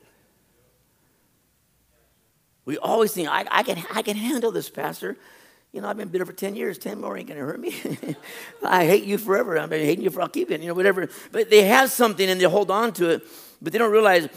We 2.64 2.78
always 2.78 3.12
think, 3.12 3.28
I, 3.28 3.46
I, 3.50 3.62
can, 3.62 3.82
I 3.94 4.02
can 4.02 4.16
handle 4.16 4.50
this, 4.50 4.68
Pastor. 4.68 5.16
You 5.72 5.82
know, 5.82 5.88
I've 5.88 5.96
been 5.96 6.08
bitter 6.08 6.26
for 6.26 6.32
10 6.32 6.54
years. 6.54 6.78
10 6.78 7.00
more 7.00 7.16
ain't 7.16 7.28
going 7.28 7.38
to 7.38 7.46
hurt 7.46 7.60
me. 7.60 7.74
I 8.64 8.84
hate 8.86 9.04
you 9.04 9.18
forever. 9.18 9.58
I've 9.58 9.70
been 9.70 9.84
hating 9.84 10.04
you 10.04 10.10
for, 10.10 10.22
I'll 10.22 10.28
keep 10.28 10.50
it, 10.50 10.60
you 10.60 10.68
know, 10.68 10.74
whatever. 10.74 11.08
But 11.30 11.50
they 11.50 11.62
have 11.64 11.90
something 11.90 12.28
and 12.28 12.40
they 12.40 12.44
hold 12.44 12.70
on 12.70 12.92
to 12.94 13.10
it, 13.10 13.22
but 13.60 13.72
they 13.72 13.78
don't 13.78 13.92
realize 13.92 14.28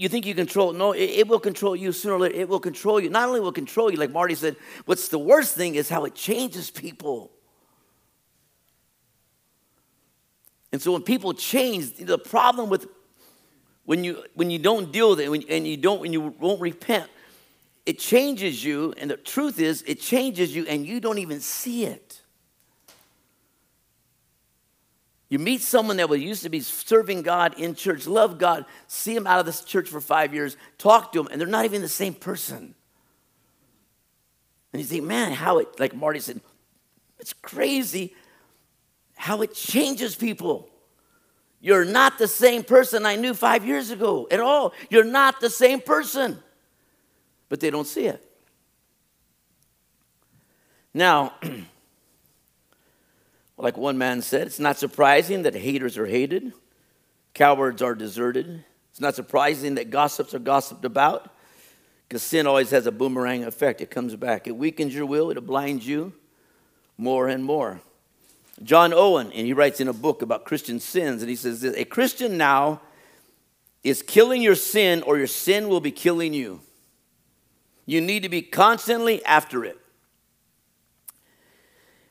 you 0.00 0.08
think 0.08 0.24
you 0.24 0.34
control. 0.34 0.72
No, 0.72 0.92
it, 0.92 1.10
it 1.10 1.28
will 1.28 1.38
control 1.38 1.76
you 1.76 1.92
sooner 1.92 2.14
or 2.14 2.20
later. 2.20 2.34
It 2.34 2.48
will 2.48 2.58
control 2.58 2.98
you. 2.98 3.10
Not 3.10 3.28
only 3.28 3.38
will 3.38 3.52
control 3.52 3.90
you, 3.90 3.98
like 3.98 4.10
Marty 4.10 4.34
said, 4.34 4.56
what's 4.86 5.08
the 5.08 5.18
worst 5.18 5.54
thing 5.54 5.74
is 5.74 5.90
how 5.90 6.06
it 6.06 6.14
changes 6.14 6.70
people. 6.70 7.30
And 10.72 10.80
so 10.80 10.92
when 10.92 11.02
people 11.02 11.34
change, 11.34 11.98
the 11.98 12.16
problem 12.16 12.70
with 12.70 12.88
when 13.84 14.02
you 14.02 14.24
when 14.32 14.50
you 14.50 14.58
don't 14.58 14.90
deal 14.90 15.10
with 15.10 15.20
it 15.20 15.30
when, 15.30 15.42
and 15.50 15.66
you 15.66 15.76
don't 15.76 16.00
when 16.00 16.14
you 16.14 16.34
won't 16.40 16.62
repent, 16.62 17.10
it 17.84 17.98
changes 17.98 18.64
you. 18.64 18.94
And 18.96 19.10
the 19.10 19.18
truth 19.18 19.60
is, 19.60 19.82
it 19.86 20.00
changes 20.00 20.56
you, 20.56 20.64
and 20.66 20.86
you 20.86 20.98
don't 21.00 21.18
even 21.18 21.40
see 21.40 21.84
it. 21.84 22.19
You 25.30 25.38
meet 25.38 25.62
someone 25.62 25.96
that 25.98 26.08
was 26.08 26.20
used 26.20 26.42
to 26.42 26.48
be 26.48 26.60
serving 26.60 27.22
God 27.22 27.58
in 27.58 27.76
church, 27.76 28.06
love 28.06 28.36
God, 28.36 28.66
see 28.88 29.14
them 29.14 29.28
out 29.28 29.38
of 29.38 29.46
this 29.46 29.62
church 29.62 29.88
for 29.88 30.00
five 30.00 30.34
years, 30.34 30.56
talk 30.76 31.12
to 31.12 31.22
them, 31.22 31.28
and 31.30 31.40
they're 31.40 31.48
not 31.48 31.64
even 31.64 31.82
the 31.82 31.88
same 31.88 32.14
person. 32.14 32.74
And 34.72 34.82
you 34.82 34.86
think, 34.86 35.04
man, 35.04 35.32
how 35.32 35.58
it, 35.58 35.68
like 35.78 35.94
Marty 35.94 36.18
said, 36.18 36.40
it's 37.20 37.32
crazy 37.32 38.14
how 39.14 39.42
it 39.42 39.54
changes 39.54 40.16
people. 40.16 40.68
You're 41.60 41.84
not 41.84 42.18
the 42.18 42.26
same 42.26 42.64
person 42.64 43.06
I 43.06 43.16
knew 43.16 43.34
five 43.34 43.64
years 43.66 43.90
ago 43.90 44.26
at 44.30 44.40
all. 44.40 44.72
You're 44.88 45.04
not 45.04 45.40
the 45.40 45.50
same 45.50 45.80
person. 45.80 46.42
But 47.48 47.60
they 47.60 47.70
don't 47.70 47.86
see 47.86 48.06
it. 48.06 48.24
Now, 50.94 51.34
like 53.62 53.76
one 53.76 53.98
man 53.98 54.22
said, 54.22 54.46
it's 54.46 54.60
not 54.60 54.78
surprising 54.78 55.42
that 55.42 55.54
haters 55.54 55.98
are 55.98 56.06
hated, 56.06 56.52
cowards 57.34 57.82
are 57.82 57.94
deserted. 57.94 58.64
It's 58.90 59.00
not 59.00 59.14
surprising 59.14 59.76
that 59.76 59.90
gossips 59.90 60.34
are 60.34 60.40
gossiped 60.40 60.84
about 60.84 61.30
because 62.08 62.22
sin 62.22 62.46
always 62.46 62.70
has 62.70 62.86
a 62.86 62.92
boomerang 62.92 63.44
effect. 63.44 63.80
It 63.80 63.90
comes 63.90 64.16
back, 64.16 64.46
it 64.46 64.56
weakens 64.56 64.94
your 64.94 65.06
will, 65.06 65.30
it 65.30 65.46
blinds 65.46 65.86
you 65.86 66.12
more 66.98 67.28
and 67.28 67.44
more. 67.44 67.80
John 68.62 68.92
Owen, 68.92 69.32
and 69.32 69.46
he 69.46 69.52
writes 69.52 69.80
in 69.80 69.88
a 69.88 69.92
book 69.92 70.20
about 70.20 70.44
Christian 70.44 70.80
sins, 70.80 71.22
and 71.22 71.30
he 71.30 71.36
says 71.36 71.60
this 71.60 71.74
A 71.76 71.84
Christian 71.84 72.36
now 72.36 72.82
is 73.82 74.02
killing 74.02 74.42
your 74.42 74.54
sin, 74.54 75.02
or 75.02 75.16
your 75.16 75.26
sin 75.26 75.68
will 75.68 75.80
be 75.80 75.92
killing 75.92 76.34
you. 76.34 76.60
You 77.86 78.00
need 78.00 78.22
to 78.24 78.28
be 78.28 78.42
constantly 78.42 79.24
after 79.24 79.64
it. 79.64 79.79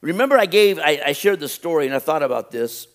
Remember, 0.02 0.38
I 0.38 0.46
gave, 0.46 0.80
I, 0.80 1.02
I 1.08 1.12
shared 1.12 1.40
the 1.40 1.50
story, 1.50 1.86
and 1.86 1.94
I 1.94 2.00
thought 2.00 2.24
about 2.24 2.52
this. 2.52 2.88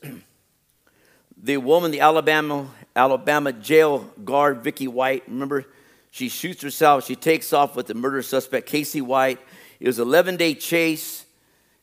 the 1.43 1.59
woman, 1.59 1.91
the 1.91 2.01
Alabama, 2.01 2.69
Alabama 2.97 3.53
jail 3.53 4.11
guard, 4.25 4.65
Vicky 4.65 4.89
White, 4.89 5.25
remember, 5.29 5.67
she 6.11 6.29
shoots 6.29 6.63
herself. 6.63 7.05
She 7.05 7.17
takes 7.17 7.53
off 7.53 7.75
with 7.75 7.89
the 7.89 7.95
murder 7.95 8.23
suspect, 8.23 8.69
Casey 8.69 9.01
White. 9.01 9.41
It 9.81 9.87
was 9.89 9.99
an 9.99 10.07
11 10.07 10.37
day 10.37 10.55
chase. 10.55 11.25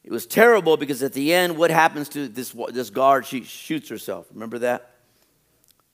It 0.04 0.12
was 0.12 0.26
terrible 0.26 0.78
because 0.78 1.04
at 1.04 1.14
the 1.14 1.34
end, 1.34 1.58
what 1.58 1.70
happens 1.70 2.10
to 2.10 2.28
this, 2.28 2.56
this 2.70 2.90
guard? 2.90 3.26
She 3.26 3.44
shoots 3.44 3.90
herself. 3.90 4.28
Remember 4.34 4.58
that? 4.60 4.96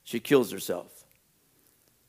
She 0.03 0.19
kills 0.19 0.51
herself. 0.51 1.03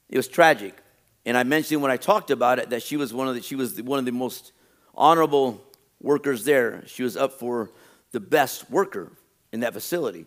It 0.08 0.16
was 0.16 0.28
tragic. 0.28 0.76
And 1.24 1.36
I 1.36 1.42
mentioned 1.42 1.82
when 1.82 1.90
I 1.90 1.96
talked 1.96 2.30
about 2.30 2.58
it 2.58 2.70
that 2.70 2.82
she 2.82 2.96
was 2.96 3.12
one 3.12 3.26
of 3.26 3.34
the, 3.34 3.42
she 3.42 3.56
was 3.56 3.80
one 3.82 3.98
of 3.98 4.04
the 4.04 4.12
most 4.12 4.52
honorable 4.94 5.64
workers 6.00 6.44
there. 6.44 6.82
She 6.86 7.02
was 7.02 7.16
up 7.16 7.32
for 7.32 7.70
the 8.12 8.20
best 8.20 8.70
worker 8.70 9.12
in 9.52 9.60
that 9.60 9.72
facility. 9.72 10.26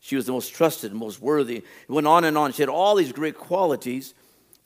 She 0.00 0.16
was 0.16 0.26
the 0.26 0.32
most 0.32 0.52
trusted, 0.52 0.92
most 0.92 1.20
worthy. 1.20 1.56
It 1.58 1.64
went 1.88 2.06
on 2.06 2.24
and 2.24 2.36
on. 2.36 2.52
She 2.52 2.62
had 2.62 2.68
all 2.68 2.94
these 2.94 3.12
great 3.12 3.36
qualities. 3.36 4.14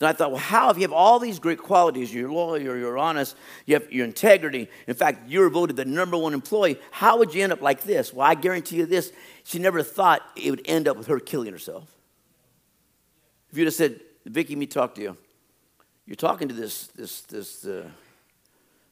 And 0.00 0.09
I 0.09 0.12
thought, 0.12 0.31
well, 0.31 0.40
how, 0.40 0.71
if 0.71 0.76
you 0.76 0.83
have 0.83 0.93
all 0.93 1.19
these 1.19 1.38
great 1.38 1.59
qualities, 1.59 2.14
you're 2.14 2.31
loyal, 2.31 2.61
you're 2.61 2.99
honest, 2.99 3.37
you 3.67 3.75
have 3.75 3.93
your 3.93 4.05
integrity, 4.05 4.69
in 4.87 4.95
fact, 4.95 5.28
you're 5.28 5.50
voted 5.50 5.75
the 5.75 5.85
number 5.85 6.17
one 6.17 6.35
employee, 6.35 6.78
how 6.93 7.19
would 7.19 7.35
you 7.35 7.43
end 7.43 7.52
up 7.52 7.62
like 7.62 7.83
this? 7.83 8.12
Well, 8.12 8.25
I 8.25 8.37
guarantee 8.37 8.76
you 8.76 8.87
this, 8.87 9.12
she 9.43 9.59
never 9.59 9.83
thought 9.83 10.23
it 10.37 10.50
would 10.50 10.62
end 10.67 10.87
up 10.87 10.97
with 10.97 11.09
her 11.09 11.19
killing 11.19 11.50
herself. 11.50 11.93
If 13.50 13.59
you'd 13.59 13.64
have 13.64 13.75
said, 13.75 14.00
Vicky, 14.25 14.55
me 14.55 14.67
talk 14.67 14.95
to 14.97 15.00
you. 15.00 15.17
You're 16.07 16.17
talking 16.17 16.49
to 16.49 16.55
this, 16.55 16.87
this, 16.88 17.23
this, 17.23 17.64
uh, 17.64 17.88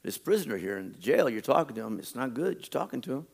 this 0.06 0.16
prisoner 0.16 0.56
here 0.56 0.78
in 0.78 0.92
the 0.92 0.98
jail, 0.98 1.28
you're 1.28 1.40
talking 1.40 1.74
to 1.74 1.82
him, 1.82 1.98
it's 1.98 2.14
not 2.14 2.32
good, 2.32 2.58
you're 2.60 2.68
talking 2.68 3.00
to 3.00 3.12
him. 3.12 3.26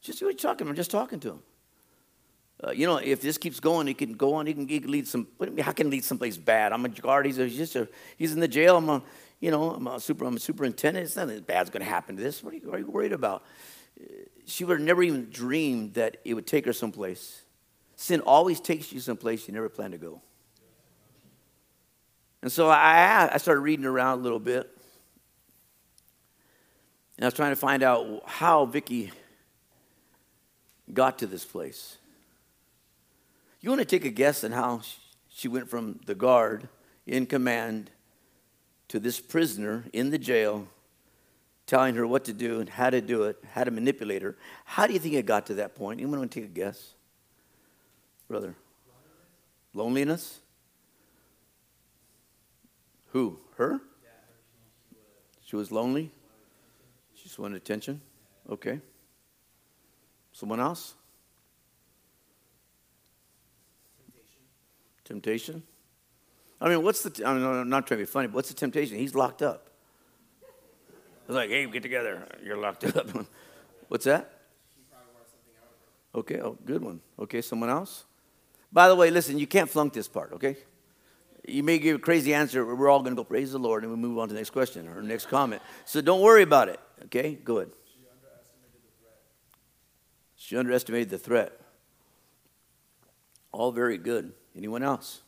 Just 0.00 0.20
what 0.20 0.28
are 0.28 0.30
you 0.32 0.36
talking? 0.36 0.68
I'm 0.68 0.74
just 0.74 0.90
talking 0.90 1.20
to 1.20 1.30
him. 1.30 1.42
Uh, 2.62 2.70
you 2.72 2.86
know, 2.86 2.96
if 2.96 3.20
this 3.20 3.38
keeps 3.38 3.60
going, 3.60 3.86
he 3.86 3.94
can 3.94 4.14
go 4.14 4.34
on. 4.34 4.46
He 4.46 4.54
can, 4.54 4.66
he 4.66 4.80
can 4.80 4.90
lead 4.90 5.06
some. 5.06 5.28
How 5.60 5.70
can 5.70 5.90
lead 5.90 6.04
someplace 6.04 6.36
bad? 6.36 6.72
I'm 6.72 6.84
a 6.84 6.88
guard. 6.88 7.26
He's, 7.26 7.38
a, 7.38 7.44
he's 7.46 7.56
just 7.56 7.76
a, 7.76 7.88
he's 8.16 8.32
in 8.32 8.40
the 8.40 8.48
jail. 8.48 8.76
I'm 8.76 8.88
a, 8.88 9.02
you 9.40 9.50
know, 9.50 9.70
I'm 9.70 9.86
a 9.86 10.00
super. 10.00 10.24
I'm 10.24 10.36
a 10.36 10.40
superintendent. 10.40 11.04
It's 11.04 11.16
nothing 11.16 11.40
bad's 11.40 11.70
going 11.70 11.84
to 11.84 11.88
happen 11.88 12.16
to 12.16 12.22
this. 12.22 12.42
What 12.42 12.52
are, 12.52 12.56
you, 12.56 12.62
what 12.68 12.74
are 12.76 12.78
you 12.80 12.90
worried 12.90 13.12
about? 13.12 13.44
She 14.46 14.64
would 14.64 14.78
have 14.78 14.86
never 14.86 15.02
even 15.02 15.30
dreamed 15.30 15.94
that 15.94 16.16
it 16.24 16.34
would 16.34 16.46
take 16.46 16.64
her 16.66 16.72
someplace. 16.72 17.42
Sin 17.96 18.20
always 18.20 18.60
takes 18.60 18.92
you 18.92 19.00
someplace 19.00 19.46
you 19.46 19.54
never 19.54 19.68
plan 19.68 19.92
to 19.92 19.98
go. 19.98 20.20
And 22.42 22.50
so 22.50 22.68
I, 22.68 23.30
I 23.32 23.38
started 23.38 23.60
reading 23.60 23.86
around 23.86 24.18
a 24.18 24.22
little 24.22 24.40
bit, 24.40 24.70
and 27.16 27.24
I 27.24 27.26
was 27.26 27.34
trying 27.34 27.52
to 27.52 27.56
find 27.56 27.82
out 27.82 28.22
how 28.26 28.64
Vicky 28.64 29.12
got 30.92 31.18
to 31.20 31.26
this 31.26 31.44
place. 31.44 31.96
You 33.60 33.70
want 33.70 33.80
to 33.80 33.86
take 33.86 34.04
a 34.04 34.10
guess 34.10 34.44
on 34.44 34.52
how 34.52 34.82
she 35.28 35.48
went 35.48 35.70
from 35.70 36.00
the 36.06 36.14
guard 36.14 36.68
in 37.06 37.26
command 37.26 37.90
to 38.88 38.98
this 39.00 39.20
prisoner 39.20 39.84
in 39.92 40.10
the 40.10 40.18
jail, 40.18 40.68
telling 41.66 41.94
her 41.94 42.06
what 42.06 42.24
to 42.26 42.32
do 42.32 42.60
and 42.60 42.68
how 42.68 42.90
to 42.90 43.00
do 43.00 43.22
it, 43.24 43.36
how 43.52 43.64
to 43.64 43.70
manipulate 43.70 44.22
her. 44.22 44.36
How 44.64 44.86
do 44.86 44.92
you 44.92 44.98
think 44.98 45.14
it 45.14 45.24
got 45.24 45.46
to 45.46 45.54
that 45.54 45.74
point? 45.74 46.00
Anyone 46.00 46.18
want 46.18 46.30
to 46.32 46.40
take 46.40 46.50
a 46.50 46.52
guess? 46.52 46.92
Brother? 48.28 48.54
Loneliness? 49.72 50.40
Who? 53.12 53.38
Her? 53.56 53.80
She 55.44 55.56
was 55.56 55.72
lonely? 55.72 56.10
Just 57.36 57.54
attention? 57.54 58.00
Okay. 58.48 58.80
Someone 60.32 60.60
else? 60.60 60.94
Temptation? 65.04 65.62
I 66.60 66.68
mean, 66.68 66.82
what's 66.82 67.02
the, 67.02 67.26
I 67.26 67.34
mean, 67.34 67.44
I'm 67.44 67.68
not 67.68 67.86
trying 67.86 67.98
to 67.98 68.02
be 68.02 68.10
funny, 68.10 68.28
but 68.28 68.36
what's 68.36 68.48
the 68.48 68.54
temptation? 68.54 68.98
He's 68.98 69.14
locked 69.14 69.42
up. 69.42 69.68
It's 71.26 71.34
like, 71.34 71.50
hey, 71.50 71.66
get 71.66 71.82
together. 71.82 72.26
You're 72.44 72.56
locked 72.56 72.84
up. 72.96 73.08
what's 73.88 74.04
that? 74.04 74.30
Okay, 76.14 76.40
oh, 76.40 76.56
good 76.64 76.82
one. 76.82 77.00
Okay, 77.18 77.42
someone 77.42 77.70
else? 77.70 78.04
By 78.72 78.88
the 78.88 78.94
way, 78.94 79.10
listen, 79.10 79.38
you 79.38 79.48
can't 79.48 79.68
flunk 79.68 79.92
this 79.92 80.06
part, 80.06 80.32
okay? 80.34 80.56
You 81.46 81.62
may 81.62 81.78
give 81.78 81.96
a 81.96 81.98
crazy 81.98 82.32
answer. 82.32 82.64
We're 82.64 82.88
all 82.88 83.00
going 83.00 83.12
to 83.12 83.16
go 83.16 83.24
praise 83.24 83.52
the 83.52 83.58
Lord 83.58 83.82
and 83.82 83.90
we'll 83.90 83.98
move 83.98 84.18
on 84.18 84.28
to 84.28 84.34
the 84.34 84.40
next 84.40 84.50
question 84.50 84.88
or 84.88 85.02
next 85.02 85.26
comment. 85.26 85.60
So 85.84 86.00
don't 86.00 86.20
worry 86.20 86.42
about 86.42 86.68
it, 86.68 86.80
okay? 87.06 87.34
good. 87.34 87.72
She 87.86 88.00
underestimated 88.10 88.80
the 88.84 88.92
threat. 89.00 89.20
She 90.36 90.56
underestimated 90.56 91.10
the 91.10 91.18
threat. 91.18 91.60
All 93.52 93.72
very 93.72 93.98
good. 93.98 94.32
Anyone 94.56 94.82
else? 94.82 95.22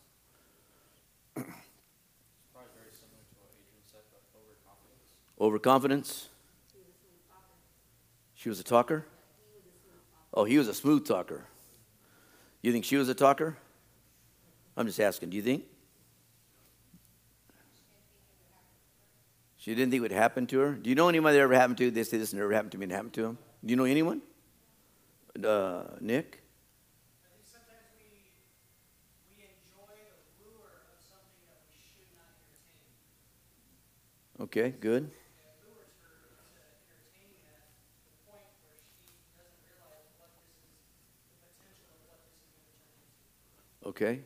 Overconfidence. 5.39 6.29
She 8.35 8.49
was 8.49 8.59
a 8.61 8.65
talker? 8.65 9.07
Oh, 10.33 10.45
he 10.45 10.59
was 10.59 10.69
a 10.69 10.75
smooth 10.75 11.07
talker. 11.07 11.45
You 12.63 12.73
think 12.73 12.85
she 12.85 12.97
was 12.97 13.09
a 13.09 13.15
talker? 13.15 13.57
I'm 14.77 14.87
just 14.87 15.01
asking, 15.01 15.31
do 15.31 15.37
you 15.37 15.43
think? 15.43 15.65
She 19.67 19.75
didn't 19.75 19.91
think 19.91 19.99
it 19.99 20.03
would 20.03 20.13
happen 20.13 20.47
to 20.47 20.61
her? 20.61 20.75
Do 20.75 20.89
you 20.89 20.95
know 20.95 21.09
anyone 21.09 21.33
that 21.33 21.41
ever 21.41 21.53
happened 21.53 21.79
to? 21.79 21.91
They 21.91 22.05
say 22.05 22.19
this 22.19 22.33
never 22.33 22.53
happened 22.53 22.71
to 22.71 22.79
me 22.79 22.85
and 22.85 22.93
happened 22.93 23.15
to 23.15 23.23
them. 23.23 23.39
Do 23.65 23.73
you 23.73 23.75
know 23.75 23.83
anyone? 23.83 24.23
Uh, 25.45 25.83
Nick? 26.01 26.41
Okay, 34.39 34.73
good. 34.79 35.11
Okay. 43.85 44.21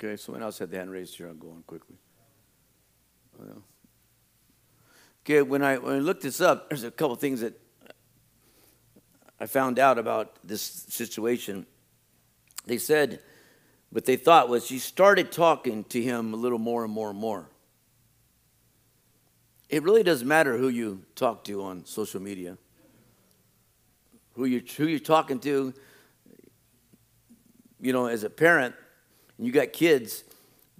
Okay, 0.00 0.16
someone 0.16 0.44
else 0.44 0.60
had 0.60 0.70
the 0.70 0.76
hand 0.76 0.92
raised 0.92 1.16
here. 1.16 1.26
I'm 1.26 1.38
going 1.38 1.64
quickly. 1.66 1.96
Okay, 5.24 5.42
when 5.42 5.62
I, 5.62 5.78
when 5.78 5.96
I 5.96 5.98
looked 5.98 6.22
this 6.22 6.40
up, 6.40 6.68
there's 6.68 6.84
a 6.84 6.90
couple 6.90 7.16
things 7.16 7.40
that 7.40 7.60
I 9.40 9.46
found 9.46 9.78
out 9.78 9.98
about 9.98 10.36
this 10.44 10.62
situation. 10.62 11.66
They 12.66 12.78
said 12.78 13.20
what 13.90 14.04
they 14.04 14.16
thought 14.16 14.48
was 14.48 14.66
she 14.66 14.78
started 14.78 15.32
talking 15.32 15.84
to 15.84 16.00
him 16.00 16.32
a 16.32 16.36
little 16.36 16.58
more 16.58 16.84
and 16.84 16.92
more 16.92 17.10
and 17.10 17.18
more. 17.18 17.48
It 19.68 19.82
really 19.82 20.02
doesn't 20.02 20.26
matter 20.26 20.56
who 20.56 20.68
you 20.68 21.02
talk 21.14 21.44
to 21.44 21.62
on 21.62 21.84
social 21.84 22.20
media, 22.20 22.56
who 24.34 24.44
you 24.44 24.62
who 24.76 24.86
you're 24.86 24.98
talking 24.98 25.40
to. 25.40 25.74
You 27.80 27.92
know, 27.92 28.06
as 28.06 28.24
a 28.24 28.30
parent, 28.30 28.74
and 29.38 29.46
you 29.46 29.52
got 29.52 29.72
kids, 29.72 30.24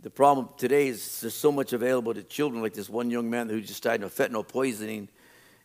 the 0.02 0.10
problem 0.10 0.48
today 0.56 0.88
is 0.88 1.20
there's 1.20 1.34
so 1.34 1.50
much 1.50 1.72
available 1.72 2.12
to 2.12 2.22
children, 2.22 2.62
like 2.62 2.74
this 2.74 2.88
one 2.88 3.10
young 3.10 3.30
man 3.30 3.48
who 3.48 3.60
just 3.60 3.82
died 3.82 4.02
of 4.02 4.14
fentanyl 4.14 4.46
poisoning, 4.46 5.08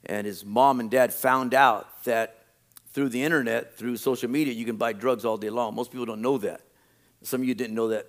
and 0.06 0.26
his 0.26 0.46
mom 0.46 0.80
and 0.80 0.90
dad 0.90 1.14
found 1.14 1.54
out 1.54 2.04
that 2.06 2.46
through 2.92 3.10
the 3.10 3.24
internet, 3.24 3.76
through 3.76 3.98
social 3.98 4.30
media, 4.30 4.54
you 4.54 4.66
can 4.66 4.76
buy 4.76 4.94
drugs 4.94 5.26
all 5.26 5.38
day 5.38 5.50
long. 5.50 5.74
Most 5.74 5.92
people 5.92 6.06
don't 6.06 6.22
know 6.22 6.38
that. 6.40 6.62
Some 7.24 7.42
of 7.42 7.48
you 7.48 7.56
didn't 7.56 7.76
know 7.76 7.88
that. 7.90 8.08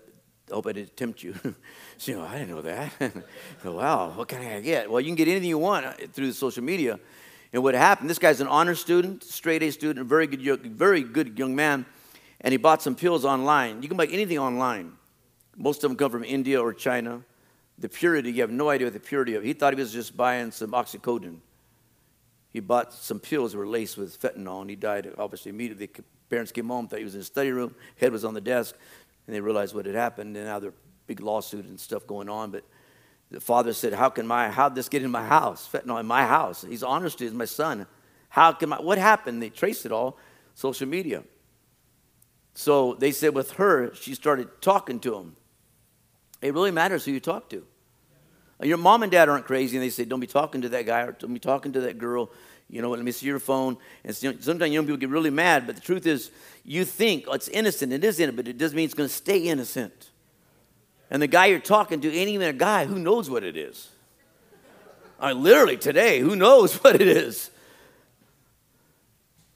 I 0.50 0.55
hope 0.55 0.67
I 0.67 0.73
didn't 0.73 0.97
tempt 0.97 1.23
you. 1.23 1.35
so, 1.97 2.12
you 2.12 2.19
know, 2.19 2.25
I 2.25 2.38
didn't 2.38 2.50
know 2.50 2.62
that. 2.62 2.93
wow, 3.64 4.11
what 4.11 4.29
can 4.29 4.43
I 4.43 4.61
get? 4.61 4.91
Well, 4.91 5.00
you 5.00 5.07
can 5.07 5.14
get 5.14 5.29
anything 5.29 5.49
you 5.49 5.59
want 5.59 5.87
uh, 5.87 5.93
through 6.12 6.26
the 6.26 6.35
social 6.35 6.62
media. 6.62 7.00
And 7.53 7.62
what 7.62 7.75
happened, 7.75 8.11
this 8.11 8.19
guy's 8.19 8.41
an 8.41 8.49
honor 8.49 8.75
student, 8.75 9.23
straight 9.23 9.62
A 9.62 9.71
student, 9.71 10.00
a 10.00 10.05
very 10.05 10.26
good, 10.26 10.43
very 10.76 11.03
good 11.03 11.38
young 11.38 11.55
man 11.55 11.87
and 12.45 12.53
he 12.53 12.59
bought 12.59 12.83
some 12.83 12.95
pills 12.95 13.25
online. 13.25 13.83
You 13.83 13.89
can 13.89 13.97
buy 13.97 14.05
anything 14.07 14.39
online. 14.39 14.93
Most 15.57 15.83
of 15.83 15.91
them 15.91 15.97
come 15.97 16.11
from 16.11 16.25
India 16.25 16.61
or 16.61 16.75
China. 16.75 17.23
The 17.79 17.89
purity, 17.89 18.31
you 18.31 18.43
have 18.43 18.51
no 18.51 18.69
idea 18.69 18.87
what 18.87 18.93
the 18.93 19.01
purity 19.01 19.35
of. 19.35 19.43
He 19.43 19.55
thought 19.55 19.73
he 19.73 19.81
was 19.81 19.93
just 19.93 20.15
buying 20.15 20.53
some 20.53 20.73
oxycodone. 20.73 21.39
He 22.53 22.61
bought 22.61 22.93
some 22.93 23.19
pills 23.19 23.53
that 23.53 23.59
were 23.59 23.67
laced 23.67 23.97
with 23.97 24.21
fentanyl, 24.21 24.61
and 24.61 24.71
he 24.71 24.77
died 24.77 25.11
obviously 25.17 25.49
immediately. 25.49 25.91
Parents 26.29 26.53
came 26.53 26.69
home, 26.69 26.87
thought 26.87 26.99
he 26.99 27.05
was 27.05 27.15
in 27.15 27.21
the 27.21 27.25
study 27.25 27.51
room, 27.51 27.75
head 27.97 28.13
was 28.13 28.25
on 28.25 28.35
the 28.35 28.41
desk, 28.41 28.77
and 29.27 29.35
they 29.35 29.41
realized 29.41 29.75
what 29.75 29.87
had 29.87 29.95
happened. 29.95 30.37
And 30.37 30.47
now 30.47 30.59
there's 30.59 30.75
big 31.07 31.21
lawsuit 31.21 31.65
and 31.65 31.81
stuff 31.81 32.07
going 32.07 32.29
on. 32.29 32.51
But 32.51 32.65
the 33.31 33.41
father 33.41 33.73
said, 33.73 33.95
"How 33.95 34.11
can 34.11 34.27
my 34.27 34.51
how 34.51 34.69
this 34.69 34.91
get 34.91 35.03
in 35.03 35.11
my 35.11 35.27
house? 35.27 35.66
Fentanyl 35.66 35.99
in 35.99 36.07
my 36.07 36.27
house? 36.27 36.62
He's 36.62 36.83
honest, 36.83 37.21
he's 37.21 37.33
my 37.33 37.47
son. 37.47 37.87
How 38.29 38.53
can 38.53 38.68
my 38.68 38.81
what 38.81 38.99
happened? 38.99 39.42
They 39.42 39.51
traced 39.51 39.87
it 39.87 39.92
all, 39.92 40.18
social 40.55 40.87
media. 40.87 41.25
So 42.55 42.95
they 42.95 43.11
said 43.11 43.35
with 43.35 43.53
her, 43.53 43.95
she 43.95 44.14
started 44.14 44.49
talking 44.61 45.01
to 45.01 45.17
him. 45.17 45.37
It 46.40 46.55
really 46.55 46.71
matters 46.71 47.05
who 47.05 47.12
you 47.12 47.21
talk 47.21 47.51
to. 47.51 47.67
Your 48.62 48.79
mom 48.79 49.03
and 49.03 49.11
dad 49.11 49.29
aren't 49.29 49.47
crazy, 49.47 49.77
and 49.77 49.85
they 49.85 49.90
say, 49.90 50.05
"Don't 50.05 50.21
be 50.21 50.27
talking 50.27 50.62
to 50.62 50.69
that 50.71 50.87
guy 50.87 51.03
or 51.03 51.12
don't 51.12 51.35
be 51.35 51.40
talking 51.40 51.73
to 51.73 51.81
that 51.83 51.99
girl." 51.99 52.31
You 52.71 52.81
know, 52.81 52.90
let 52.90 53.03
me 53.03 53.12
see 53.12 53.27
your 53.27 53.40
phone. 53.40 53.77
And 54.05 54.17
sometimes 54.17 54.73
young 54.73 54.85
people 54.85 54.97
get 54.97 55.11
really 55.11 55.31
mad, 55.31 55.67
but 55.67 55.75
the 55.75 55.83
truth 55.83 56.07
is, 56.07 56.31
you 56.64 56.85
think 56.85 57.25
oh, 57.29 57.33
it's 57.33 57.49
innocent. 57.49 57.93
It 57.93 58.05
is 58.05 58.21
innocent, 58.21 58.37
but 58.37 58.49
it 58.49 58.57
doesn't 58.57 58.77
mean 58.77 58.85
it's 58.85 58.95
going 58.95 59.09
to 59.09 59.14
stay 59.14 59.38
innocent. 59.38 60.11
And 61.11 61.21
the 61.21 61.27
guy 61.27 61.47
you're 61.47 61.59
talking 61.59 62.01
to 62.01 62.12
ain't 62.12 62.31
even 62.31 62.49
a 62.49 62.53
guy 62.53 62.87
who 62.87 62.99
knows 62.99 63.29
what 63.29 63.45
it 63.45 63.57
is. 63.57 63.90
I 65.21 65.33
literally 65.33 65.77
today, 65.77 66.21
who 66.21 66.37
knows 66.37 66.75
what 66.83 66.95
it 66.95 67.09
is? 67.09 67.51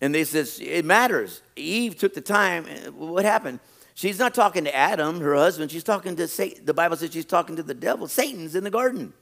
And 0.00 0.14
they 0.14 0.24
says, 0.24 0.60
it 0.62 0.84
matters. 0.84 1.42
Eve 1.56 1.96
took 1.96 2.14
the 2.14 2.20
time. 2.20 2.66
Uh, 2.66 2.92
what 2.92 3.24
happened? 3.24 3.60
She's 3.94 4.18
not 4.18 4.32
talking 4.32 4.64
to 4.64 4.74
Adam, 4.74 5.20
her 5.20 5.34
husband. 5.34 5.72
She's 5.72 5.82
talking 5.82 6.14
to 6.16 6.28
Satan. 6.28 6.64
The 6.64 6.74
Bible 6.74 6.96
says 6.96 7.12
she's 7.12 7.24
talking 7.24 7.56
to 7.56 7.64
the 7.64 7.74
devil. 7.74 8.06
Satan's 8.06 8.54
in 8.54 8.62
the 8.62 8.70
garden. 8.70 9.12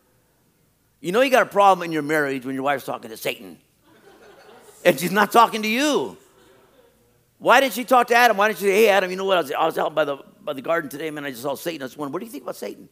You 1.01 1.13
know 1.13 1.23
you 1.23 1.31
got 1.31 1.43
a 1.43 1.47
problem 1.47 1.85
in 1.85 1.93
your 1.93 2.03
marriage 2.03 2.45
when 2.45 2.55
your 2.55 2.65
wife's 2.65 2.85
talking 2.85 3.11
to 3.11 3.17
Satan. 3.17 3.59
and 4.85 5.01
she's 5.01 5.13
not 5.13 5.33
talking 5.33 5.63
to 5.63 5.69
you. 5.69 6.19
Why 7.39 7.61
didn't 7.61 7.75
she 7.75 7.85
talk 7.85 8.09
to 8.09 8.15
Adam? 8.15 8.37
Why 8.37 8.49
didn't 8.49 8.59
she 8.59 8.67
say, 8.67 8.75
hey, 8.75 8.89
Adam, 8.89 9.11
you 9.11 9.17
know 9.17 9.25
what? 9.25 9.39
I 9.39 9.41
was, 9.41 9.53
I 9.53 9.67
was 9.67 9.79
out 9.79 9.95
by 9.95 10.05
the, 10.05 10.19
by 10.43 10.53
the 10.53 10.63
garden 10.63 10.91
today, 10.91 11.11
man. 11.11 11.25
I 11.25 11.31
just 11.31 11.43
saw 11.43 11.55
Satan. 11.55 11.83
I 11.83 11.87
was 11.87 11.97
wondering, 11.97 12.13
what 12.13 12.19
do 12.21 12.27
you 12.27 12.33
think 12.33 12.45
about 12.45 12.57
Satan? 12.57 12.89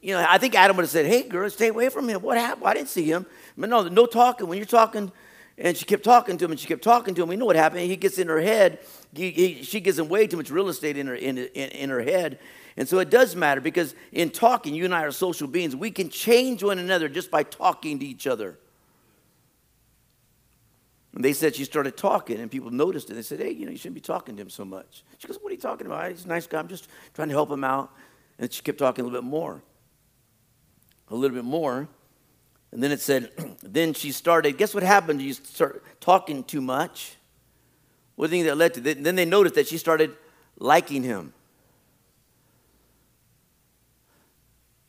You 0.00 0.14
know, 0.14 0.26
I 0.28 0.38
think 0.38 0.54
Adam 0.54 0.76
would 0.76 0.82
have 0.82 0.90
said, 0.90 1.06
hey, 1.06 1.22
girl, 1.22 1.48
stay 1.50 1.68
away 1.68 1.88
from 1.88 2.08
him. 2.08 2.20
What 2.20 2.36
happened? 2.36 2.66
I 2.66 2.74
didn't 2.74 2.88
see 2.88 3.04
him. 3.04 3.26
But 3.56 3.68
no, 3.70 3.88
no 3.88 4.06
talking. 4.06 4.46
When 4.46 4.58
you're 4.58 4.66
talking 4.66 5.10
and 5.56 5.76
she 5.76 5.84
kept 5.84 6.02
talking 6.02 6.36
to 6.36 6.44
him 6.44 6.50
and 6.50 6.58
she 6.58 6.66
kept 6.66 6.82
talking 6.82 7.14
to 7.14 7.22
him. 7.22 7.28
We 7.28 7.36
know 7.36 7.46
what 7.46 7.56
happened. 7.56 7.82
He 7.82 7.96
gets 7.96 8.18
in 8.18 8.28
her 8.28 8.40
head. 8.40 8.80
He, 9.14 9.30
he, 9.30 9.62
she 9.62 9.80
gives 9.80 9.98
him 9.98 10.08
way 10.08 10.26
too 10.26 10.36
much 10.36 10.50
real 10.50 10.68
estate 10.68 10.96
in 10.96 11.06
her, 11.06 11.14
in, 11.14 11.38
in, 11.38 11.70
in 11.70 11.90
her 11.90 12.02
head. 12.02 12.38
And 12.76 12.88
so 12.88 12.98
it 12.98 13.08
does 13.08 13.36
matter 13.36 13.60
because 13.60 13.94
in 14.10 14.30
talking, 14.30 14.74
you 14.74 14.84
and 14.84 14.94
I 14.94 15.02
are 15.04 15.12
social 15.12 15.46
beings. 15.46 15.76
We 15.76 15.92
can 15.92 16.08
change 16.08 16.64
one 16.64 16.78
another 16.78 17.08
just 17.08 17.30
by 17.30 17.44
talking 17.44 18.00
to 18.00 18.06
each 18.06 18.26
other. 18.26 18.58
And 21.14 21.24
they 21.24 21.32
said 21.32 21.54
she 21.54 21.64
started 21.64 21.96
talking, 21.96 22.40
and 22.40 22.50
people 22.50 22.72
noticed 22.72 23.08
it. 23.08 23.14
They 23.14 23.22
said, 23.22 23.38
Hey, 23.38 23.52
you 23.52 23.66
know, 23.66 23.70
you 23.70 23.78
shouldn't 23.78 23.94
be 23.94 24.00
talking 24.00 24.34
to 24.34 24.42
him 24.42 24.50
so 24.50 24.64
much. 24.64 25.04
She 25.18 25.28
goes, 25.28 25.38
What 25.40 25.50
are 25.50 25.54
you 25.54 25.60
talking 25.60 25.86
about? 25.86 26.10
He's 26.10 26.24
a 26.24 26.28
nice 26.28 26.48
guy. 26.48 26.58
I'm 26.58 26.66
just 26.66 26.88
trying 27.14 27.28
to 27.28 27.34
help 27.34 27.50
him 27.50 27.62
out. 27.62 27.92
And 28.40 28.52
she 28.52 28.62
kept 28.62 28.78
talking 28.78 29.04
a 29.04 29.06
little 29.06 29.20
bit 29.22 29.28
more. 29.28 29.62
A 31.08 31.14
little 31.14 31.36
bit 31.36 31.44
more. 31.44 31.88
And 32.74 32.82
then 32.82 32.90
it 32.90 33.00
said, 33.00 33.30
then 33.62 33.94
she 33.94 34.10
started, 34.12 34.58
guess 34.58 34.74
what 34.74 34.82
happened? 34.82 35.22
You 35.22 35.32
start 35.32 35.82
talking 36.00 36.42
too 36.42 36.60
much. 36.60 37.16
What 38.16 38.30
think 38.30 38.44
that 38.46 38.56
led 38.56 38.74
to? 38.74 38.80
Then 38.80 39.14
they 39.14 39.24
noticed 39.24 39.54
that 39.54 39.68
she 39.68 39.78
started 39.78 40.14
liking 40.58 41.04
him. 41.04 41.32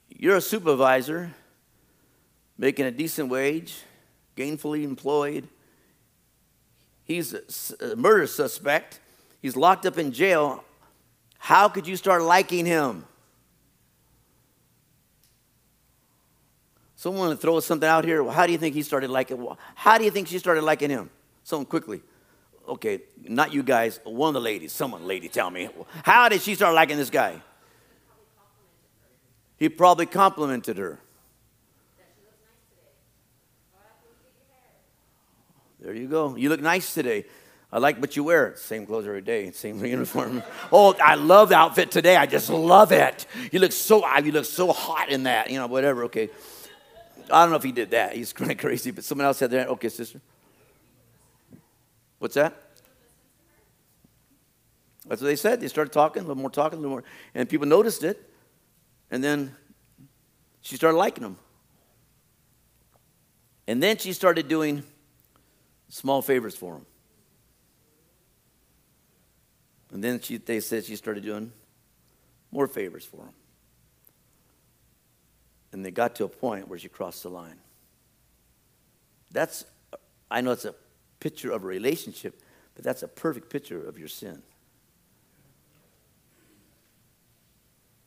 You're 0.10 0.38
a 0.38 0.41
supervisor, 0.41 1.34
making 2.58 2.86
a 2.86 2.91
decent 2.91 3.30
wage, 3.30 3.76
gainfully 4.36 4.84
employed. 4.84 5.48
He's 7.04 7.34
a 7.80 7.95
murder 7.95 8.26
suspect. 8.26 9.00
He's 9.41 9.56
locked 9.56 9.86
up 9.86 10.00
in 10.00 10.12
jail. 10.12 10.63
How 11.38 11.69
could 11.69 11.88
you 11.88 11.95
start 11.95 12.24
liking 12.24 12.65
him? 12.65 13.06
Someone 16.95 17.29
to 17.29 17.36
throw 17.36 17.60
something 17.60 17.88
out 17.88 18.05
here. 18.05 18.23
How 18.29 18.45
do 18.45 18.51
you 18.51 18.58
think 18.58 18.73
he 18.73 18.81
started 18.81 19.10
liking? 19.10 19.45
How 19.75 19.97
do 19.97 20.05
you 20.05 20.12
think 20.12 20.27
she 20.27 20.39
started 20.39 20.63
liking 20.63 20.89
him? 20.89 21.10
Someone 21.43 21.65
quickly. 21.65 22.01
Okay, 22.67 23.01
not 23.21 23.53
you 23.53 23.63
guys. 23.63 23.99
One 24.03 24.29
of 24.29 24.34
the 24.34 24.41
ladies. 24.41 24.71
Someone, 24.71 25.05
lady, 25.05 25.27
tell 25.27 25.51
me. 25.51 25.69
How 26.03 26.29
did 26.29 26.41
she 26.41 26.55
start 26.55 26.73
liking 26.73 26.97
this 26.97 27.10
guy? 27.10 27.41
He 29.58 29.69
probably 29.69 30.05
complimented 30.05 30.77
her. 30.77 30.99
There 35.79 35.93
you 35.93 36.08
go. 36.08 36.36
You 36.36 36.49
look 36.49 36.62
nice 36.62 36.93
today. 36.93 37.25
I 37.71 37.77
like 37.77 37.99
what 37.99 38.15
you 38.15 38.23
wear. 38.23 38.55
Same 38.55 38.86
clothes 38.86 39.05
every 39.05 39.21
day, 39.21 39.51
same 39.51 39.84
uniform. 39.86 40.41
oh, 40.71 40.95
I 40.95 41.15
love 41.15 41.49
the 41.49 41.55
outfit 41.55 41.91
today. 41.91 42.15
I 42.15 42.25
just 42.25 42.49
love 42.49 42.91
it. 42.91 43.25
You 43.51 43.60
look 43.60 43.71
so 43.71 44.03
you 44.17 44.31
look 44.31 44.45
so 44.45 44.71
hot 44.71 45.10
in 45.10 45.23
that. 45.23 45.51
You 45.51 45.60
know, 45.60 45.67
whatever. 45.67 46.05
Okay. 46.05 46.29
I 47.32 47.43
don't 47.43 47.49
know 47.49 47.58
if 47.58 47.63
he 47.63 47.71
did 47.71 47.91
that. 47.91 48.15
He's 48.15 48.34
kind 48.34 48.51
of 48.51 48.58
crazy, 48.58 48.91
but 48.91 49.04
someone 49.04 49.25
else 49.25 49.38
said 49.38 49.51
that. 49.51 49.67
Okay, 49.69 49.89
sister. 49.89 50.21
What's 52.19 52.36
that? 52.36 52.54
That's 55.08 55.21
what 55.21 55.28
they 55.28 55.36
said. 55.36 55.62
They 55.62 55.67
started 55.67 55.91
talking, 55.93 56.23
a 56.23 56.25
little 56.25 56.41
more 56.41 56.49
talking, 56.49 56.80
a 56.80 56.82
little 56.82 56.97
more. 56.97 57.04
And 57.36 57.47
people 57.47 57.67
noticed 57.67 58.04
it. 58.04 58.30
And 59.12 59.23
then 59.23 59.56
she 60.62 60.75
started 60.75 60.97
liking 60.97 61.23
him. 61.23 61.38
And 63.67 63.82
then 63.82 63.97
she 63.97 64.13
started 64.13 64.47
doing 64.47 64.84
small 65.89 66.21
favors 66.21 66.56
for 66.56 66.75
him. 66.75 66.86
And 69.91 70.04
then 70.04 70.19
she, 70.19 70.38
they 70.38 70.60
said 70.60 70.86
she 70.86 70.95
started 70.95 71.23
doing 71.23 71.51
more 72.51 72.67
favors 72.67 73.06
for 73.06 73.17
him. 73.17 73.34
And 75.76 75.84
they 75.84 75.92
got 75.92 76.16
to 76.16 76.24
a 76.24 76.30
point 76.30 76.70
where 76.70 76.80
she 76.80 76.88
crossed 76.88 77.24
the 77.24 77.30
line. 77.30 77.58
That's, 79.30 79.66
I 80.32 80.40
know 80.40 80.52
it's 80.52 80.64
a 80.64 80.74
picture 81.20 81.52
of 81.52 81.66
a 81.66 81.68
relationship, 81.68 82.42
but 82.76 82.86
that's 82.86 83.04
a 83.04 83.10
perfect 83.10 83.50
picture 83.50 83.86
of 83.86 84.00
your 84.00 84.08
sin. 84.08 84.42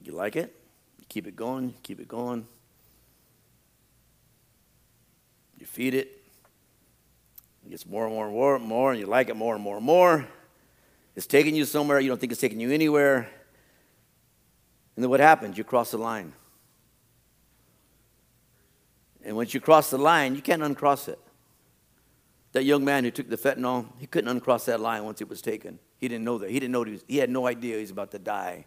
You 0.02 0.12
like 0.12 0.34
it? 0.34 0.54
keep 1.10 1.26
it 1.26 1.36
going, 1.36 1.74
keep 1.82 2.00
it 2.00 2.08
going. 2.08 2.46
You 5.58 5.66
feed 5.66 5.92
it. 5.92 6.24
It 7.66 7.70
gets 7.70 7.84
more 7.84 8.06
and 8.06 8.14
more 8.14 8.24
and 8.24 8.34
more 8.34 8.56
and 8.56 8.64
more, 8.64 8.92
and 8.92 8.98
you 8.98 9.04
like 9.06 9.28
it 9.28 9.36
more 9.36 9.54
and 9.54 9.62
more 9.62 9.76
and 9.76 9.84
more. 9.84 10.26
It's 11.14 11.26
taking 11.26 11.54
you 11.54 11.66
somewhere 11.66 12.00
you 12.00 12.08
don't 12.08 12.18
think 12.18 12.32
it's 12.32 12.40
taking 12.40 12.60
you 12.60 12.70
anywhere. 12.70 13.28
And 14.96 15.04
then 15.04 15.10
what 15.10 15.20
happens? 15.20 15.58
You 15.58 15.64
cross 15.64 15.90
the 15.90 15.98
line. 15.98 16.32
And 19.28 19.36
once 19.36 19.52
you 19.52 19.60
cross 19.60 19.90
the 19.90 19.98
line, 19.98 20.34
you 20.34 20.40
can't 20.40 20.62
uncross 20.62 21.06
it. 21.06 21.18
That 22.52 22.64
young 22.64 22.82
man 22.82 23.04
who 23.04 23.10
took 23.10 23.28
the 23.28 23.36
fentanyl, 23.36 23.84
he 23.98 24.06
couldn't 24.06 24.30
uncross 24.30 24.64
that 24.64 24.80
line 24.80 25.04
once 25.04 25.20
it 25.20 25.28
was 25.28 25.42
taken. 25.42 25.78
He 25.98 26.08
didn't 26.08 26.24
know 26.24 26.38
that. 26.38 26.48
He 26.48 26.58
didn't 26.58 26.72
know 26.72 26.82
he, 26.84 26.92
was, 26.92 27.04
he 27.06 27.18
had 27.18 27.28
no 27.28 27.46
idea 27.46 27.74
he 27.74 27.82
was 27.82 27.90
about 27.90 28.10
to 28.12 28.18
die. 28.18 28.64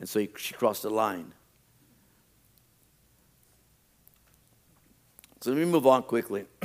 And 0.00 0.08
so 0.08 0.18
he, 0.18 0.28
she 0.36 0.54
crossed 0.54 0.82
the 0.82 0.90
line. 0.90 1.32
So 5.40 5.52
let 5.52 5.60
me 5.60 5.66
move 5.66 5.86
on 5.86 6.02
quickly. 6.02 6.44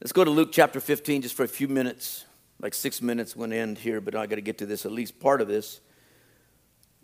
Let's 0.00 0.12
go 0.12 0.24
to 0.24 0.30
Luke 0.30 0.52
chapter 0.52 0.80
15 0.80 1.20
just 1.20 1.34
for 1.34 1.44
a 1.44 1.48
few 1.48 1.68
minutes. 1.68 2.24
Like 2.62 2.72
six 2.72 3.02
minutes 3.02 3.34
going 3.34 3.50
to 3.50 3.56
end 3.56 3.76
here, 3.76 4.00
but 4.00 4.14
I 4.14 4.26
got 4.26 4.36
to 4.36 4.40
get 4.40 4.56
to 4.56 4.64
this, 4.64 4.86
at 4.86 4.92
least 4.92 5.20
part 5.20 5.42
of 5.42 5.48
this. 5.48 5.82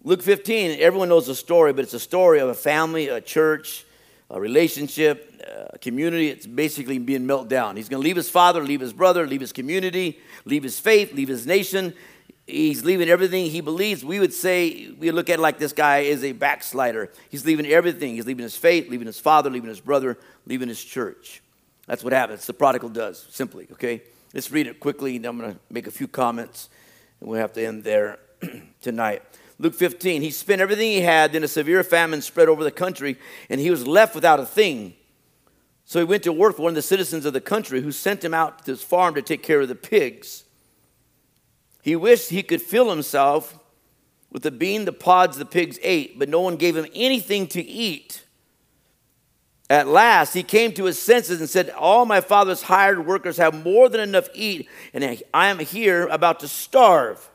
Luke 0.06 0.20
15, 0.20 0.80
everyone 0.80 1.08
knows 1.08 1.28
the 1.28 1.34
story, 1.34 1.72
but 1.72 1.82
it's 1.82 1.94
a 1.94 1.98
story 1.98 2.38
of 2.38 2.50
a 2.50 2.54
family, 2.54 3.08
a 3.08 3.22
church, 3.22 3.86
a 4.28 4.38
relationship, 4.38 5.42
a 5.72 5.78
community. 5.78 6.28
It's 6.28 6.46
basically 6.46 6.98
being 6.98 7.24
melted 7.24 7.48
down. 7.48 7.76
He's 7.76 7.88
going 7.88 8.02
to 8.02 8.04
leave 8.04 8.16
his 8.16 8.28
father, 8.28 8.62
leave 8.62 8.82
his 8.82 8.92
brother, 8.92 9.26
leave 9.26 9.40
his 9.40 9.50
community, 9.50 10.20
leave 10.44 10.62
his 10.62 10.78
faith, 10.78 11.14
leave 11.14 11.28
his 11.28 11.46
nation. 11.46 11.94
He's 12.46 12.84
leaving 12.84 13.08
everything 13.08 13.46
he 13.46 13.62
believes. 13.62 14.04
We 14.04 14.20
would 14.20 14.34
say, 14.34 14.90
we 14.90 15.10
look 15.10 15.30
at 15.30 15.38
it 15.38 15.42
like 15.42 15.58
this 15.58 15.72
guy 15.72 16.00
is 16.00 16.22
a 16.22 16.32
backslider. 16.32 17.10
He's 17.30 17.46
leaving 17.46 17.64
everything. 17.64 18.14
He's 18.14 18.26
leaving 18.26 18.42
his 18.42 18.58
faith, 18.58 18.90
leaving 18.90 19.06
his 19.06 19.18
father, 19.18 19.48
leaving 19.48 19.70
his 19.70 19.80
brother, 19.80 20.18
leaving 20.44 20.68
his 20.68 20.84
church. 20.84 21.42
That's 21.86 22.04
what 22.04 22.12
happens. 22.12 22.46
The 22.46 22.52
prodigal 22.52 22.90
does, 22.90 23.26
simply, 23.30 23.68
okay? 23.72 24.02
Let's 24.34 24.50
read 24.50 24.66
it 24.66 24.80
quickly, 24.80 25.16
and 25.16 25.24
I'm 25.24 25.38
going 25.38 25.54
to 25.54 25.58
make 25.70 25.86
a 25.86 25.90
few 25.90 26.08
comments, 26.08 26.68
and 27.20 27.30
we'll 27.30 27.40
have 27.40 27.54
to 27.54 27.64
end 27.64 27.84
there 27.84 28.18
tonight. 28.82 29.22
Luke 29.58 29.74
15, 29.74 30.22
he 30.22 30.30
spent 30.30 30.60
everything 30.60 30.90
he 30.90 31.00
had, 31.00 31.32
then 31.32 31.44
a 31.44 31.48
severe 31.48 31.84
famine 31.84 32.20
spread 32.22 32.48
over 32.48 32.64
the 32.64 32.70
country, 32.70 33.16
and 33.48 33.60
he 33.60 33.70
was 33.70 33.86
left 33.86 34.14
without 34.14 34.40
a 34.40 34.46
thing. 34.46 34.94
So 35.84 35.98
he 35.98 36.04
went 36.04 36.22
to 36.24 36.32
work 36.32 36.56
for 36.56 36.62
one 36.62 36.70
of 36.70 36.76
the 36.76 36.82
citizens 36.82 37.24
of 37.24 37.32
the 37.32 37.40
country 37.40 37.80
who 37.82 37.92
sent 37.92 38.24
him 38.24 38.34
out 38.34 38.64
to 38.64 38.72
his 38.72 38.82
farm 38.82 39.14
to 39.14 39.22
take 39.22 39.42
care 39.42 39.60
of 39.60 39.68
the 39.68 39.74
pigs. 39.74 40.44
He 41.82 41.94
wished 41.94 42.30
he 42.30 42.42
could 42.42 42.62
fill 42.62 42.90
himself 42.90 43.58
with 44.30 44.42
the 44.42 44.50
bean, 44.50 44.86
the 44.86 44.92
pods 44.92 45.36
the 45.36 45.44
pigs 45.44 45.78
ate, 45.82 46.18
but 46.18 46.28
no 46.28 46.40
one 46.40 46.56
gave 46.56 46.76
him 46.76 46.86
anything 46.94 47.46
to 47.48 47.62
eat. 47.62 48.24
At 49.70 49.86
last, 49.86 50.34
he 50.34 50.42
came 50.42 50.72
to 50.72 50.84
his 50.84 51.00
senses 51.00 51.40
and 51.40 51.48
said, 51.48 51.70
All 51.70 52.04
my 52.04 52.20
father's 52.20 52.62
hired 52.62 53.06
workers 53.06 53.36
have 53.36 53.64
more 53.64 53.88
than 53.88 54.00
enough 54.00 54.32
to 54.32 54.38
eat, 54.38 54.68
and 54.92 55.22
I 55.32 55.46
am 55.46 55.58
here 55.58 56.06
about 56.08 56.40
to 56.40 56.48
starve. 56.48 57.30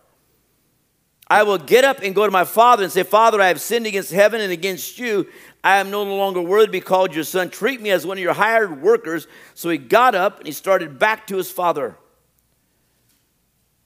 I 1.30 1.44
will 1.44 1.60
get 1.60 1.84
up 1.84 2.00
and 2.02 2.16
go 2.16 2.26
to 2.26 2.32
my 2.32 2.44
father 2.44 2.84
and 2.84 2.92
say, 2.92 3.04
Father, 3.04 3.40
I 3.40 3.50
have 3.50 3.62
sinned 3.62 3.86
against 3.86 4.12
heaven 4.12 4.42
and 4.42 4.52
against 4.52 4.98
you. 4.98 5.28
I 5.64 5.78
am 5.78 5.92
no 5.92 6.04
longer 6.04 6.42
worthy 6.42 6.66
to 6.66 6.72
be 6.72 6.82
called 6.82 7.14
your 7.14 7.24
son. 7.24 7.50
Treat 7.50 7.82
me 7.82 7.92
as 7.92 8.06
one 8.06 8.18
of 8.18 8.24
your 8.24 8.34
hired 8.34 8.82
workers. 8.82 9.28
So 9.54 9.70
he 9.70 9.78
got 9.78 10.16
up 10.16 10.40
and 10.40 10.48
he 10.48 10.54
started 10.54 10.98
back 10.98 11.28
to 11.28 11.38
his 11.38 11.52
father. 11.52 11.98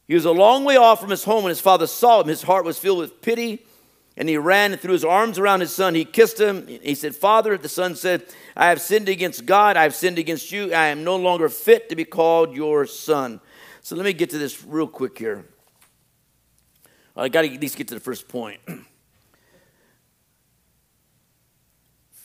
He 0.08 0.13
was 0.13 0.25
a 0.25 0.32
long 0.32 0.63
way 0.63 0.77
off 0.77 1.01
from 1.01 1.10
his 1.10 1.23
home 1.23 1.43
when 1.43 1.49
his 1.49 1.60
father 1.60 1.88
saw 1.88 2.21
him. 2.21 2.27
His 2.27 2.43
heart 2.43 2.65
was 2.65 2.77
filled 2.77 2.99
with 2.99 3.21
pity, 3.21 3.65
and 4.15 4.29
he 4.29 4.38
ran 4.38 4.71
and 4.71 4.79
threw 4.79 4.91
his 4.93 5.06
arms 5.06 5.39
around 5.39 5.62
his 5.62 5.73
son. 5.73 5.95
He 5.95 6.06
kissed 6.06 6.39
him. 6.39 6.67
He 6.67 6.93
said, 6.93 7.15
Father, 7.15 7.58
the 7.58 7.69
son 7.69 7.95
said, 7.95 8.23
I 8.56 8.67
have 8.67 8.82
sinned 8.82 9.10
against 9.10 9.45
God. 9.45 9.75
I 9.75 9.84
have 9.84 9.95
sinned 9.95 10.19
against 10.19 10.51
you. 10.51 10.73
I 10.73 10.88
am 10.88 11.03
no 11.03 11.15
longer 11.15 11.49
fit 11.49 11.89
to 11.89 11.95
be 11.95 12.06
called 12.06 12.56
your 12.56 12.86
son. 12.86 13.39
So 13.82 13.95
let 13.95 14.06
me 14.06 14.13
get 14.13 14.29
to 14.32 14.38
this 14.38 14.63
real 14.63 14.88
quick 14.88 15.17
here. 15.17 15.45
I 17.15 17.30
got 17.30 17.43
to 17.43 17.54
at 17.54 17.62
least 17.62 17.78
get 17.78 17.88
to 17.89 17.93
the 17.93 17.99
first 17.99 18.28
point. 18.28 18.60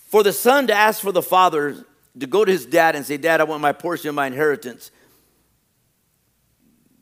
for 0.08 0.22
the 0.22 0.32
son 0.32 0.66
to 0.68 0.74
ask 0.74 1.02
for 1.02 1.12
the 1.12 1.22
father 1.22 1.84
to 2.18 2.26
go 2.26 2.44
to 2.44 2.50
his 2.50 2.66
dad 2.66 2.96
and 2.96 3.04
say, 3.04 3.16
Dad, 3.16 3.40
I 3.40 3.44
want 3.44 3.60
my 3.60 3.72
portion 3.72 4.08
of 4.08 4.14
my 4.14 4.26
inheritance, 4.26 4.90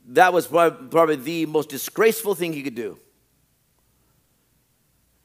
that 0.09 0.33
was 0.33 0.47
probably 0.47 1.17
the 1.17 1.47
most 1.47 1.69
disgraceful 1.69 2.35
thing 2.35 2.53
he 2.53 2.63
could 2.63 2.75
do. 2.75 2.99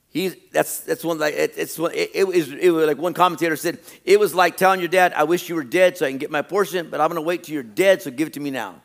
He's, 0.09 0.35
that's, 0.51 0.81
that's 0.81 1.05
one 1.05 1.19
like 1.19 1.33
it, 1.35 1.53
it's 1.55 1.79
it, 1.79 2.11
it, 2.13 2.27
was, 2.27 2.51
it 2.51 2.69
was 2.69 2.85
like 2.85 2.97
one 2.97 3.13
commentator 3.13 3.55
said 3.55 3.79
it 4.03 4.19
was 4.19 4.35
like 4.35 4.57
telling 4.57 4.81
your 4.81 4.89
dad 4.89 5.13
I 5.15 5.23
wish 5.23 5.47
you 5.47 5.55
were 5.55 5.63
dead 5.63 5.97
so 5.97 6.05
I 6.05 6.09
can 6.09 6.17
get 6.17 6.29
my 6.29 6.41
portion 6.41 6.89
but 6.89 6.99
I'm 6.99 7.07
going 7.07 7.15
to 7.15 7.21
wait 7.21 7.45
till 7.45 7.53
you're 7.53 7.63
dead 7.63 8.01
so 8.01 8.11
give 8.11 8.27
it 8.27 8.33
to 8.33 8.41
me 8.41 8.51
now 8.51 8.81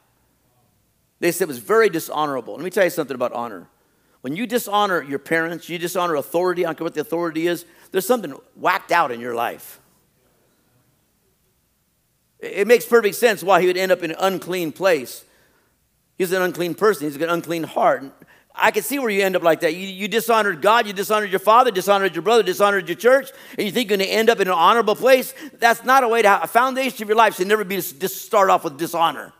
they 1.21 1.33
said 1.33 1.45
it 1.45 1.49
was 1.49 1.59
very 1.59 1.89
dishonorable. 1.89 2.55
Let 2.55 2.65
me 2.65 2.71
tell 2.71 2.85
you 2.85 2.91
something 2.91 3.15
about 3.15 3.33
honor. 3.33 3.69
When 4.21 4.35
you 4.35 4.47
dishonor 4.47 5.03
your 5.03 5.19
parents, 5.19 5.69
you 5.69 5.79
dishonor 5.79 6.17
authority, 6.17 6.65
I 6.65 6.69
don't 6.69 6.79
care 6.79 6.85
what 6.85 6.95
the 6.95 7.01
authority 7.01 7.47
is, 7.47 7.65
there's 7.93 8.07
something 8.07 8.33
whacked 8.55 8.93
out 8.93 9.13
in 9.13 9.21
your 9.21 9.35
life. 9.35 9.81
It 12.39 12.67
makes 12.67 12.85
perfect 12.85 13.15
sense 13.15 13.43
why 13.43 13.61
he 13.61 13.67
would 13.67 13.77
end 13.77 13.93
up 13.93 14.03
in 14.03 14.11
an 14.11 14.17
unclean 14.19 14.73
place. 14.73 15.25
He's 16.19 16.33
an 16.33 16.43
unclean 16.43 16.75
person, 16.75 17.07
he's 17.07 17.17
got 17.17 17.29
an 17.29 17.35
unclean 17.35 17.63
heart. 17.63 18.05
I 18.59 18.71
can 18.71 18.83
see 18.83 18.99
where 18.99 19.11
you 19.11 19.23
end 19.23 19.37
up 19.37 19.43
like 19.43 19.61
that. 19.61 19.75
You, 19.75 19.87
you, 19.87 20.09
dishonored 20.09 20.63
God, 20.63 20.87
you 20.87 20.95
dishonored 20.95 21.31
your 21.31 21.41
father, 21.41 21.71
dishonored 21.71 22.15
your 22.15 22.23
brother, 22.23 22.43
dishonored 22.43 22.89
your 22.89 22.97
church, 22.97 23.31
and 23.59 23.67
you 23.67 23.71
think 23.71 23.91
you're 23.91 23.99
going 23.99 24.09
to 24.09 24.13
end 24.13 24.31
up 24.31 24.41
in 24.41 24.49
an 24.49 24.55
honorable 24.55 24.97
place. 24.97 25.35
That's 25.59 25.85
not 25.85 26.05
a 26.05 26.09
way 26.09 26.23
to 26.23 26.29
have 26.29 26.43
a 26.43 26.47
foundation 26.47 27.03
of 27.03 27.09
your 27.09 27.19
life 27.19 27.37
should 27.37 27.49
never 27.49 27.65
be 27.65 27.77
to 27.83 28.09
start 28.09 28.49
off 28.49 28.65
with 28.65 28.79
dishonor. 28.79 29.35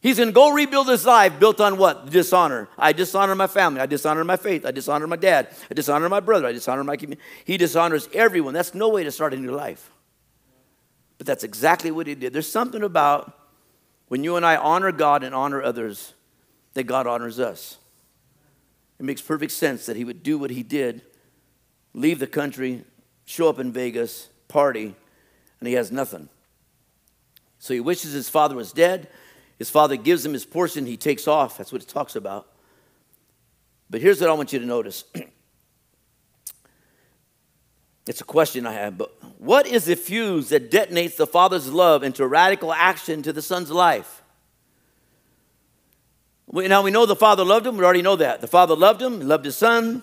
He's 0.00 0.16
going 0.16 0.30
to 0.30 0.32
go 0.32 0.50
rebuild 0.50 0.88
his 0.88 1.04
life 1.04 1.38
built 1.38 1.60
on 1.60 1.76
what? 1.76 2.10
Dishonor. 2.10 2.68
I 2.78 2.92
dishonor 2.92 3.34
my 3.34 3.46
family. 3.46 3.80
I 3.80 3.86
dishonor 3.86 4.24
my 4.24 4.36
faith. 4.36 4.64
I 4.64 4.70
dishonor 4.70 5.06
my 5.06 5.16
dad. 5.16 5.48
I 5.70 5.74
dishonor 5.74 6.08
my 6.08 6.20
brother. 6.20 6.46
I 6.46 6.52
dishonor 6.52 6.84
my 6.84 6.96
community. 6.96 7.22
He 7.44 7.58
dishonors 7.58 8.08
everyone. 8.14 8.54
That's 8.54 8.74
no 8.74 8.88
way 8.88 9.04
to 9.04 9.12
start 9.12 9.34
a 9.34 9.36
new 9.36 9.52
life. 9.52 9.90
But 11.18 11.26
that's 11.26 11.44
exactly 11.44 11.90
what 11.90 12.06
he 12.06 12.14
did. 12.14 12.32
There's 12.32 12.50
something 12.50 12.82
about 12.82 13.36
when 14.08 14.24
you 14.24 14.36
and 14.36 14.46
I 14.46 14.56
honor 14.56 14.90
God 14.90 15.22
and 15.22 15.34
honor 15.34 15.62
others 15.62 16.14
that 16.72 16.84
God 16.84 17.06
honors 17.06 17.38
us. 17.38 17.76
It 18.98 19.04
makes 19.04 19.20
perfect 19.20 19.52
sense 19.52 19.84
that 19.84 19.96
he 19.96 20.04
would 20.04 20.22
do 20.22 20.38
what 20.38 20.50
he 20.50 20.62
did 20.62 21.02
leave 21.92 22.20
the 22.20 22.26
country, 22.26 22.84
show 23.24 23.48
up 23.48 23.58
in 23.58 23.72
Vegas, 23.72 24.28
party, 24.48 24.94
and 25.58 25.68
he 25.68 25.74
has 25.74 25.90
nothing. 25.90 26.28
So 27.58 27.74
he 27.74 27.80
wishes 27.80 28.12
his 28.12 28.28
father 28.28 28.54
was 28.54 28.72
dead. 28.72 29.08
His 29.60 29.68
father 29.68 29.96
gives 29.96 30.24
him 30.24 30.32
his 30.32 30.46
portion, 30.46 30.86
he 30.86 30.96
takes 30.96 31.28
off. 31.28 31.58
That's 31.58 31.70
what 31.70 31.82
it 31.82 31.88
talks 31.88 32.16
about. 32.16 32.46
But 33.90 34.00
here's 34.00 34.18
what 34.18 34.30
I 34.30 34.32
want 34.32 34.54
you 34.54 34.58
to 34.58 34.64
notice. 34.64 35.04
it's 38.06 38.22
a 38.22 38.24
question 38.24 38.66
I 38.66 38.72
have, 38.72 38.96
but 38.96 39.12
what 39.38 39.66
is 39.66 39.84
the 39.84 39.96
fuse 39.96 40.48
that 40.48 40.70
detonates 40.70 41.16
the 41.16 41.26
father's 41.26 41.70
love 41.70 42.02
into 42.02 42.26
radical 42.26 42.72
action 42.72 43.22
to 43.22 43.34
the 43.34 43.42
son's 43.42 43.70
life? 43.70 44.22
Now 46.50 46.80
we 46.80 46.90
know 46.90 47.04
the 47.04 47.14
father 47.14 47.44
loved 47.44 47.66
him, 47.66 47.76
we 47.76 47.84
already 47.84 48.00
know 48.00 48.16
that. 48.16 48.40
The 48.40 48.46
father 48.46 48.74
loved 48.74 49.02
him, 49.02 49.20
loved 49.20 49.44
his 49.44 49.58
son. 49.58 50.02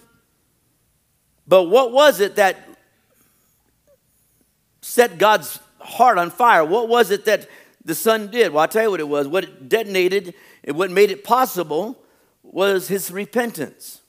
But 1.48 1.63
what 1.63 1.91
was 1.91 2.20
it 2.20 2.36
that 2.36 2.58
set 4.84 5.17
God's 5.17 5.60
heart 5.80 6.20
on 6.20 6.30
fire? 6.30 6.63
What 6.63 6.88
was 6.88 7.10
it 7.10 7.26
that 7.26 7.50
the 7.88 7.95
son 7.95 8.28
did? 8.28 8.52
Well, 8.52 8.62
I'll 8.62 8.67
tell 8.67 8.84
you 8.84 8.91
what 8.91 9.00
it 9.00 9.08
was. 9.08 9.30
What 9.30 9.45
it 9.45 9.69
detonated 9.69 10.34
and 10.65 10.76
what 10.76 10.91
made 10.91 11.10
it 11.10 11.23
possible 11.23 11.97
was 12.43 12.89
his 12.89 13.10
repentance. 13.12 14.02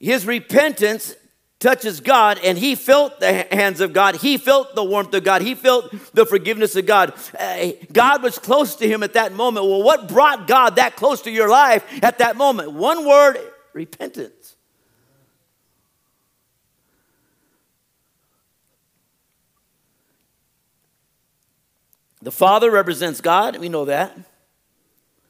His 0.00 0.26
repentance 0.26 1.14
touches 1.58 2.00
God, 2.00 2.40
and 2.42 2.56
he 2.56 2.74
felt 2.74 3.20
the 3.20 3.46
hands 3.52 3.82
of 3.82 3.92
God. 3.92 4.16
He 4.16 4.38
felt 4.38 4.74
the 4.74 4.84
warmth 4.84 5.12
of 5.12 5.22
God. 5.22 5.42
He 5.42 5.54
felt 5.54 5.92
the 6.14 6.24
forgiveness 6.24 6.74
of 6.74 6.86
God. 6.86 7.12
Uh, 7.38 7.72
God 7.92 8.22
was 8.22 8.38
close 8.38 8.76
to 8.76 8.88
him 8.88 9.02
at 9.02 9.12
that 9.12 9.34
moment. 9.34 9.66
Well, 9.66 9.82
what 9.82 10.08
brought 10.08 10.46
God 10.46 10.76
that 10.76 10.96
close 10.96 11.20
to 11.22 11.30
your 11.30 11.50
life 11.50 11.84
at 12.02 12.18
that 12.18 12.36
moment? 12.36 12.72
One 12.72 13.06
word 13.06 13.36
repentance. 13.74 14.55
The 22.26 22.32
Father 22.32 22.72
represents 22.72 23.20
God, 23.20 23.56
we 23.58 23.68
know 23.68 23.84
that. 23.84 24.12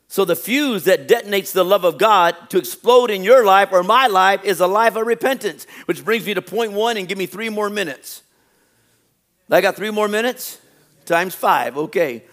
So 0.09 0.25
the 0.25 0.35
fuse 0.35 0.85
that 0.85 1.07
detonates 1.07 1.53
the 1.53 1.63
love 1.63 1.85
of 1.85 1.99
God 1.99 2.35
to 2.49 2.57
explode 2.57 3.11
in 3.11 3.23
your 3.23 3.45
life 3.45 3.69
or 3.71 3.83
my 3.83 4.07
life 4.07 4.43
is 4.45 4.61
a 4.61 4.67
life 4.67 4.97
of 4.97 5.07
repentance, 5.07 5.67
which 5.85 6.03
brings 6.03 6.25
me 6.25 6.33
to 6.33 6.41
point 6.41 6.73
one 6.73 6.97
and 6.97 7.07
give 7.07 7.19
me 7.19 7.27
three 7.27 7.51
more 7.51 7.69
minutes. 7.69 8.23
I 9.51 9.61
got 9.61 9.77
three 9.77 9.91
more 9.91 10.09
minutes? 10.09 10.59
Times 11.05 11.35
five, 11.35 11.77
okay. 11.77 12.25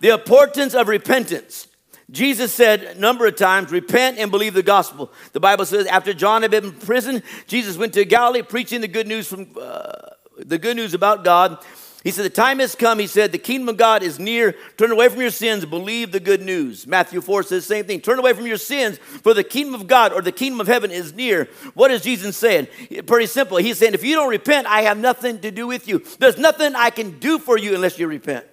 The 0.00 0.10
importance 0.10 0.74
of 0.74 0.86
repentance. 0.86 1.68
Jesus 2.10 2.52
said 2.52 2.82
a 2.82 3.00
number 3.00 3.26
of 3.26 3.36
times, 3.36 3.72
repent 3.72 4.18
and 4.18 4.30
believe 4.30 4.52
the 4.52 4.62
gospel. 4.62 5.10
The 5.32 5.40
Bible 5.40 5.64
says 5.64 5.86
after 5.86 6.12
John 6.12 6.42
had 6.42 6.50
been 6.50 6.64
in 6.64 6.72
prison, 6.72 7.22
Jesus 7.46 7.78
went 7.78 7.94
to 7.94 8.04
Galilee 8.04 8.42
preaching 8.42 8.82
the 8.82 8.88
good 8.88 9.06
news 9.06 9.26
from 9.26 9.56
uh, 9.58 9.92
the 10.36 10.58
good 10.58 10.76
news 10.76 10.92
about 10.92 11.24
God. 11.24 11.64
He 12.04 12.12
said, 12.12 12.24
The 12.24 12.30
time 12.30 12.60
has 12.60 12.74
come, 12.74 12.98
he 12.98 13.06
said, 13.06 13.32
the 13.32 13.38
kingdom 13.38 13.68
of 13.68 13.76
God 13.76 14.02
is 14.02 14.18
near. 14.18 14.54
Turn 14.76 14.92
away 14.92 15.08
from 15.08 15.20
your 15.20 15.30
sins, 15.30 15.64
believe 15.64 16.12
the 16.12 16.20
good 16.20 16.40
news. 16.40 16.86
Matthew 16.86 17.20
4 17.20 17.42
says 17.42 17.66
the 17.66 17.74
same 17.74 17.84
thing. 17.86 18.00
Turn 18.00 18.18
away 18.18 18.32
from 18.32 18.46
your 18.46 18.56
sins, 18.56 18.98
for 18.98 19.34
the 19.34 19.42
kingdom 19.42 19.74
of 19.74 19.88
God 19.88 20.12
or 20.12 20.22
the 20.22 20.32
kingdom 20.32 20.60
of 20.60 20.68
heaven 20.68 20.90
is 20.90 21.12
near. 21.12 21.48
What 21.74 21.90
is 21.90 22.02
Jesus 22.02 22.36
saying? 22.36 22.68
Pretty 23.06 23.26
simple. 23.26 23.56
He's 23.56 23.78
saying, 23.78 23.94
If 23.94 24.04
you 24.04 24.14
don't 24.14 24.30
repent, 24.30 24.68
I 24.68 24.82
have 24.82 24.98
nothing 24.98 25.40
to 25.40 25.50
do 25.50 25.66
with 25.66 25.88
you. 25.88 26.04
There's 26.18 26.38
nothing 26.38 26.74
I 26.76 26.90
can 26.90 27.18
do 27.18 27.38
for 27.38 27.58
you 27.58 27.74
unless 27.74 27.98
you 27.98 28.06
repent. 28.06 28.46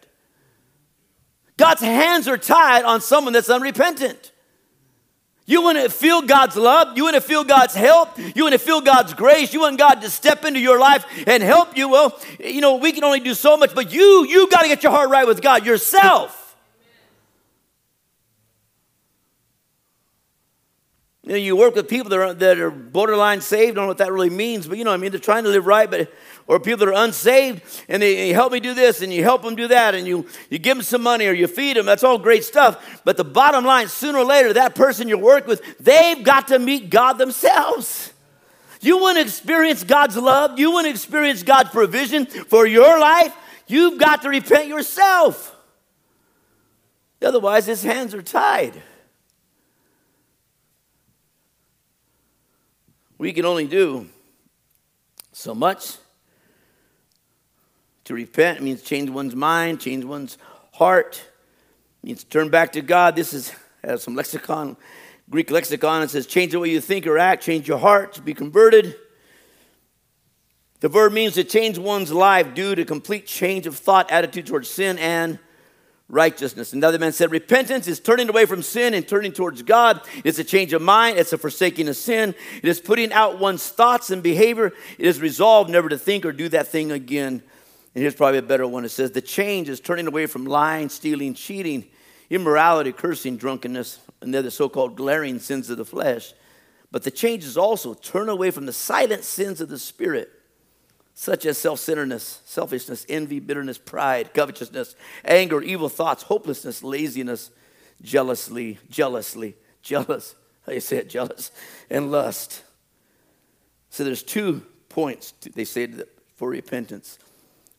God's 1.57 1.81
hands 1.81 2.27
are 2.27 2.37
tied 2.37 2.83
on 2.83 2.99
someone 2.99 3.33
that's 3.33 3.49
unrepentant. 3.49 4.31
You 5.47 5.61
want 5.61 5.77
to 5.77 5.89
feel 5.89 6.23
God's 6.23 6.55
love. 6.55 6.97
You 6.97 7.03
want 7.03 7.15
to 7.15 7.21
feel 7.21 7.43
God's 7.43 7.75
help. 7.75 8.17
You 8.17 8.43
want 8.43 8.53
to 8.53 8.59
feel 8.59 8.81
God's 8.81 9.13
grace. 9.13 9.53
You 9.53 9.61
want 9.61 9.77
God 9.77 10.01
to 10.01 10.09
step 10.09 10.43
into 10.43 10.59
your 10.59 10.79
life 10.79 11.05
and 11.27 11.43
help 11.43 11.77
you. 11.77 11.87
Well, 11.89 12.19
you 12.39 12.61
know, 12.61 12.77
we 12.77 12.91
can 12.91 13.03
only 13.03 13.19
do 13.19 13.35
so 13.35 13.55
much, 13.55 13.75
but 13.75 13.93
you, 13.93 14.25
you 14.27 14.49
got 14.49 14.63
to 14.63 14.67
get 14.67 14.81
your 14.81 14.91
heart 14.91 15.09
right 15.09 15.27
with 15.27 15.41
God 15.41 15.65
yourself. 15.65 16.44
You 21.25 21.31
know, 21.31 21.37
you 21.37 21.55
work 21.55 21.73
with 21.73 21.87
people 21.87 22.11
that 22.11 22.19
are, 22.19 22.33
that 22.35 22.59
are 22.59 22.69
borderline 22.69 23.41
saved. 23.41 23.71
I 23.71 23.73
don't 23.73 23.85
know 23.85 23.87
what 23.87 23.97
that 23.97 24.11
really 24.11 24.29
means, 24.29 24.67
but 24.67 24.77
you 24.77 24.83
know, 24.83 24.91
I 24.91 24.97
mean, 24.97 25.09
they're 25.09 25.19
trying 25.19 25.43
to 25.45 25.49
live 25.49 25.65
right, 25.65 25.89
but 25.89 26.13
or 26.45 26.59
people 26.59 26.85
that 26.85 26.89
are 26.89 27.03
unsaved, 27.03 27.63
and 27.89 28.03
they 28.03 28.27
you 28.27 28.35
help 28.35 28.51
me 28.51 28.59
do 28.59 28.75
this, 28.75 29.01
and 29.01 29.11
you 29.11 29.23
help 29.23 29.41
them 29.41 29.55
do 29.55 29.67
that, 29.69 29.95
and 29.95 30.05
you 30.05 30.27
you 30.51 30.59
give 30.59 30.77
them 30.77 30.83
some 30.83 31.01
money 31.01 31.25
or 31.25 31.33
you 31.33 31.47
feed 31.47 31.77
them. 31.77 31.87
That's 31.87 32.03
all 32.03 32.19
great 32.19 32.43
stuff. 32.43 33.01
But 33.03 33.17
the 33.17 33.23
bottom 33.23 33.65
line, 33.65 33.87
sooner 33.87 34.19
or 34.19 34.25
later, 34.25 34.53
that 34.53 34.75
person 34.75 35.07
you 35.07 35.17
work 35.17 35.47
with, 35.47 35.63
they've 35.79 36.23
got 36.23 36.49
to 36.49 36.59
meet 36.59 36.91
God 36.91 37.13
themselves. 37.13 38.13
You 38.79 38.99
want 38.99 39.17
to 39.17 39.23
experience 39.23 39.83
God's 39.83 40.17
love. 40.17 40.59
You 40.59 40.69
want 40.69 40.85
to 40.85 40.91
experience 40.91 41.41
God's 41.41 41.71
provision 41.71 42.27
for 42.27 42.67
your 42.67 42.99
life. 42.99 43.35
You've 43.65 43.99
got 43.99 44.21
to 44.21 44.29
repent 44.29 44.67
yourself. 44.67 45.55
Otherwise, 47.19 47.65
his 47.65 47.81
hands 47.81 48.13
are 48.13 48.21
tied. 48.21 48.79
We 53.25 53.33
can 53.33 53.45
only 53.45 53.65
do 53.65 54.07
so 55.33 55.55
much. 55.55 55.95
To 58.03 58.13
repent 58.13 58.61
means 58.61 58.83
change 58.83 59.09
one's 59.09 59.33
mind, 59.33 59.79
change 59.79 60.05
one's 60.05 60.37
heart, 60.73 61.27
means 62.03 62.23
turn 62.23 62.49
back 62.49 62.73
to 62.73 62.83
God. 62.83 63.15
This 63.15 63.33
is 63.33 63.51
has 63.83 64.03
some 64.03 64.13
lexicon, 64.13 64.77
Greek 65.27 65.49
lexicon. 65.49 66.03
It 66.03 66.11
says 66.11 66.27
change 66.27 66.51
the 66.51 66.59
way 66.59 66.69
you 66.69 66.79
think 66.79 67.07
or 67.07 67.17
act, 67.17 67.41
change 67.41 67.67
your 67.67 67.79
heart 67.79 68.13
to 68.13 68.21
be 68.21 68.35
converted. 68.35 68.95
The 70.81 70.89
verb 70.89 71.11
means 71.11 71.33
to 71.33 71.43
change 71.43 71.79
one's 71.79 72.11
life 72.11 72.53
due 72.53 72.75
to 72.75 72.85
complete 72.85 73.25
change 73.25 73.65
of 73.65 73.75
thought, 73.75 74.11
attitude 74.11 74.45
towards 74.45 74.69
sin, 74.69 74.99
and 74.99 75.39
righteousness. 76.09 76.73
Another 76.73 76.99
man 76.99 77.11
said, 77.11 77.31
Repentance 77.31 77.87
is 77.87 77.99
turning 77.99 78.29
away 78.29 78.45
from 78.45 78.61
sin 78.61 78.93
and 78.93 79.07
turning 79.07 79.31
towards 79.31 79.61
God. 79.61 80.01
It's 80.23 80.39
a 80.39 80.43
change 80.43 80.73
of 80.73 80.81
mind. 80.81 81.17
It's 81.17 81.33
a 81.33 81.37
forsaking 81.37 81.87
of 81.87 81.97
sin. 81.97 82.35
It 82.61 82.67
is 82.67 82.79
putting 82.79 83.11
out 83.11 83.39
one's 83.39 83.67
thoughts 83.67 84.09
and 84.09 84.21
behavior. 84.21 84.73
It 84.97 85.07
is 85.07 85.19
resolved 85.19 85.69
never 85.69 85.89
to 85.89 85.97
think 85.97 86.25
or 86.25 86.31
do 86.31 86.49
that 86.49 86.67
thing 86.67 86.91
again. 86.91 87.41
And 87.93 88.01
here's 88.01 88.15
probably 88.15 88.39
a 88.39 88.43
better 88.43 88.67
one. 88.67 88.85
It 88.85 88.89
says, 88.89 89.11
The 89.11 89.21
change 89.21 89.69
is 89.69 89.79
turning 89.79 90.07
away 90.07 90.25
from 90.25 90.45
lying, 90.45 90.89
stealing, 90.89 91.33
cheating, 91.33 91.85
immorality, 92.29 92.91
cursing, 92.91 93.37
drunkenness, 93.37 93.99
and 94.21 94.33
the 94.33 94.39
other 94.39 94.49
so 94.49 94.69
called 94.69 94.95
glaring 94.95 95.39
sins 95.39 95.69
of 95.69 95.77
the 95.77 95.85
flesh. 95.85 96.33
But 96.91 97.03
the 97.03 97.11
change 97.11 97.43
is 97.43 97.57
also 97.57 97.93
turn 97.93 98.29
away 98.29 98.51
from 98.51 98.65
the 98.65 98.73
silent 98.73 99.23
sins 99.23 99.59
of 99.59 99.69
the 99.69 99.79
spirit 99.79 100.31
such 101.15 101.45
as 101.45 101.57
self 101.57 101.79
centeredness, 101.79 102.41
selfishness, 102.45 103.05
envy, 103.09 103.39
bitterness, 103.39 103.77
pride, 103.77 104.33
covetousness, 104.33 104.95
anger, 105.23 105.61
evil 105.61 105.89
thoughts, 105.89 106.23
hopelessness, 106.23 106.83
laziness, 106.83 107.49
jealously, 108.01 108.77
jealously, 108.89 109.55
jealous, 109.81 110.35
how 110.65 110.73
you 110.73 110.81
say 110.81 110.97
it, 110.97 111.09
jealous, 111.09 111.51
and 111.89 112.11
lust. 112.11 112.63
So 113.89 114.03
there's 114.03 114.23
two 114.23 114.61
points, 114.89 115.33
they 115.55 115.63
say, 115.63 115.89
for 116.35 116.49
repentance. 116.49 117.17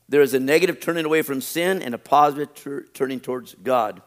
There 0.08 0.22
is 0.22 0.32
a 0.32 0.40
negative 0.40 0.80
turning 0.80 1.04
away 1.04 1.20
from 1.20 1.42
sin 1.42 1.82
and 1.82 1.94
a 1.94 1.98
positive 1.98 2.54
tur- 2.54 2.86
turning 2.94 3.20
towards 3.20 3.54
God. 3.54 4.00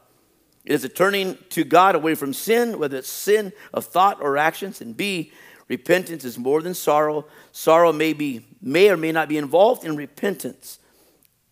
It 0.65 0.73
is 0.73 0.83
a 0.83 0.89
turning 0.89 1.37
to 1.49 1.63
God 1.63 1.95
away 1.95 2.15
from 2.15 2.33
sin, 2.33 2.79
whether 2.79 2.97
it's 2.97 3.09
sin 3.09 3.53
of 3.73 3.85
thought 3.85 4.21
or 4.21 4.37
actions, 4.37 4.81
and 4.81 4.97
B, 4.97 5.31
Repentance 5.69 6.25
is 6.25 6.37
more 6.37 6.61
than 6.61 6.73
sorrow. 6.73 7.25
Sorrow 7.51 7.93
may, 7.93 8.11
be, 8.11 8.45
may 8.61 8.89
or 8.89 8.97
may 8.97 9.11
not 9.11 9.29
be 9.29 9.37
involved 9.37 9.85
in 9.85 9.95
repentance. 9.95 10.79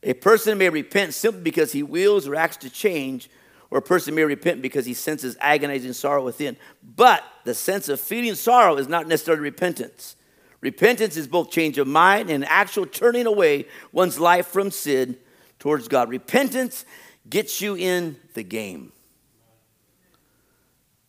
A 0.04 0.14
person 0.14 0.58
may 0.58 0.70
repent 0.70 1.14
simply 1.14 1.42
because 1.42 1.72
he 1.72 1.84
wills 1.84 2.28
or 2.28 2.36
acts 2.36 2.58
to 2.58 2.70
change, 2.70 3.30
or 3.70 3.78
a 3.78 3.82
person 3.82 4.16
may 4.16 4.24
repent 4.24 4.62
because 4.62 4.86
he 4.86 4.94
senses 4.94 5.38
agonizing 5.40 5.94
sorrow 5.94 6.26
within. 6.26 6.58
But 6.84 7.24
the 7.46 7.54
sense 7.54 7.90
of 7.90 8.00
feeling 8.00 8.36
sorrow 8.36 8.78
is 8.78 8.88
not 8.88 9.08
necessarily 9.08 9.44
repentance. 9.44 10.16
Repentance 10.62 11.16
is 11.16 11.28
both 11.28 11.52
change 11.52 11.78
of 11.78 11.88
mind 11.88 12.32
and 12.32 12.44
actual 12.46 12.88
turning 12.88 13.28
away 13.28 13.68
one's 13.92 14.20
life 14.20 14.48
from 14.48 14.72
sin 14.72 15.16
towards 15.60 15.88
God. 15.88 16.10
Repentance 16.10 16.86
gets 17.30 17.62
you 17.62 17.76
in 17.76 18.18
the 18.34 18.44
game. 18.44 18.92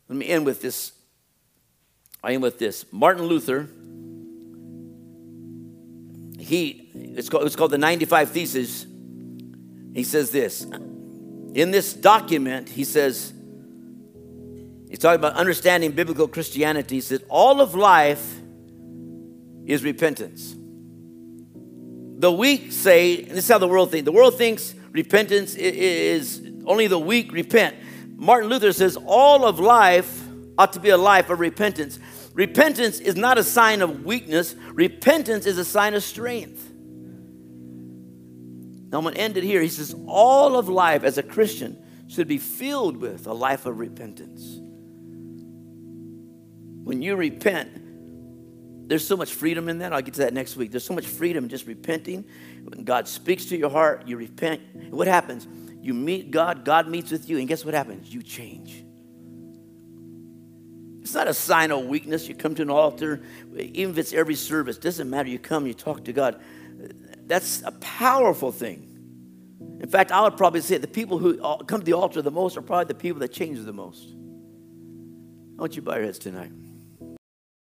Let 0.08 0.18
me 0.18 0.26
end 0.28 0.44
with 0.44 0.60
this 0.60 0.92
I 2.22 2.32
am 2.32 2.40
with 2.40 2.58
this. 2.58 2.84
Martin 2.90 3.24
Luther, 3.24 3.68
he, 6.38 6.90
it's 6.94 7.28
called, 7.28 7.46
it's 7.46 7.56
called 7.56 7.70
the 7.70 7.78
95 7.78 8.30
Theses. 8.30 8.86
He 9.94 10.04
says 10.04 10.30
this. 10.30 10.64
In 11.54 11.70
this 11.70 11.94
document, 11.94 12.68
he 12.68 12.84
says, 12.84 13.32
he's 14.88 14.98
talking 14.98 15.18
about 15.18 15.34
understanding 15.34 15.92
biblical 15.92 16.28
Christianity. 16.28 16.96
He 16.96 17.00
said, 17.00 17.22
all 17.28 17.60
of 17.60 17.74
life 17.74 18.40
is 19.64 19.84
repentance. 19.84 20.54
The 22.20 22.32
weak 22.32 22.72
say, 22.72 23.18
and 23.22 23.30
this 23.30 23.44
is 23.44 23.48
how 23.48 23.58
the 23.58 23.68
world 23.68 23.92
thinks, 23.92 24.04
the 24.04 24.12
world 24.12 24.36
thinks 24.36 24.74
repentance 24.90 25.54
is 25.54 26.42
only 26.66 26.88
the 26.88 26.98
weak 26.98 27.32
repent. 27.32 27.76
Martin 28.16 28.50
Luther 28.50 28.72
says 28.72 28.96
all 29.06 29.46
of 29.46 29.60
life 29.60 30.17
ought 30.58 30.72
to 30.72 30.80
be 30.80 30.90
a 30.90 30.98
life 30.98 31.30
of 31.30 31.38
repentance. 31.40 31.98
Repentance 32.34 32.98
is 32.98 33.16
not 33.16 33.38
a 33.38 33.44
sign 33.44 33.80
of 33.80 34.04
weakness, 34.04 34.54
repentance 34.72 35.46
is 35.46 35.56
a 35.56 35.64
sign 35.64 35.94
of 35.94 36.02
strength. 36.02 36.64
Now, 38.90 38.98
I'm 38.98 39.04
going 39.04 39.14
to 39.14 39.20
end 39.20 39.36
it 39.36 39.44
here. 39.44 39.60
He 39.60 39.68
says, 39.68 39.94
All 40.06 40.58
of 40.58 40.68
life 40.68 41.04
as 41.04 41.18
a 41.18 41.22
Christian 41.22 41.76
should 42.08 42.26
be 42.26 42.38
filled 42.38 42.96
with 42.96 43.26
a 43.26 43.32
life 43.32 43.66
of 43.66 43.78
repentance. 43.78 44.60
When 46.84 47.02
you 47.02 47.16
repent, 47.16 48.88
there's 48.88 49.06
so 49.06 49.14
much 49.14 49.34
freedom 49.34 49.68
in 49.68 49.78
that. 49.80 49.92
I'll 49.92 50.00
get 50.00 50.14
to 50.14 50.20
that 50.20 50.32
next 50.32 50.56
week. 50.56 50.70
There's 50.70 50.84
so 50.84 50.94
much 50.94 51.06
freedom 51.06 51.44
in 51.44 51.50
just 51.50 51.66
repenting. 51.66 52.24
When 52.64 52.84
God 52.84 53.06
speaks 53.06 53.44
to 53.46 53.58
your 53.58 53.68
heart, 53.68 54.08
you 54.08 54.16
repent. 54.16 54.62
What 54.90 55.06
happens? 55.06 55.46
You 55.82 55.92
meet 55.92 56.30
God, 56.30 56.64
God 56.64 56.88
meets 56.88 57.10
with 57.10 57.28
you, 57.28 57.36
and 57.38 57.46
guess 57.46 57.64
what 57.64 57.74
happens? 57.74 58.12
You 58.12 58.22
change. 58.22 58.84
It's 61.08 61.14
not 61.14 61.26
a 61.26 61.32
sign 61.32 61.70
of 61.70 61.86
weakness. 61.86 62.28
You 62.28 62.34
come 62.34 62.54
to 62.56 62.60
an 62.60 62.68
altar, 62.68 63.22
even 63.56 63.92
if 63.92 63.98
it's 63.98 64.12
every 64.12 64.34
service, 64.34 64.76
doesn't 64.76 65.08
matter. 65.08 65.30
You 65.30 65.38
come, 65.38 65.66
you 65.66 65.72
talk 65.72 66.04
to 66.04 66.12
God. 66.12 66.38
That's 67.26 67.62
a 67.62 67.72
powerful 67.80 68.52
thing. 68.52 69.78
In 69.80 69.88
fact, 69.88 70.12
I 70.12 70.20
would 70.20 70.36
probably 70.36 70.60
say 70.60 70.76
the 70.76 70.86
people 70.86 71.16
who 71.16 71.38
come 71.64 71.80
to 71.80 71.86
the 71.86 71.94
altar 71.94 72.20
the 72.20 72.30
most 72.30 72.58
are 72.58 72.60
probably 72.60 72.88
the 72.88 72.94
people 72.94 73.20
that 73.20 73.32
change 73.32 73.58
the 73.64 73.72
most. 73.72 74.06
I 75.56 75.62
want 75.62 75.76
you 75.76 75.80
to 75.80 75.86
bow 75.86 75.94
your 75.94 76.04
heads 76.04 76.18
tonight. 76.18 76.52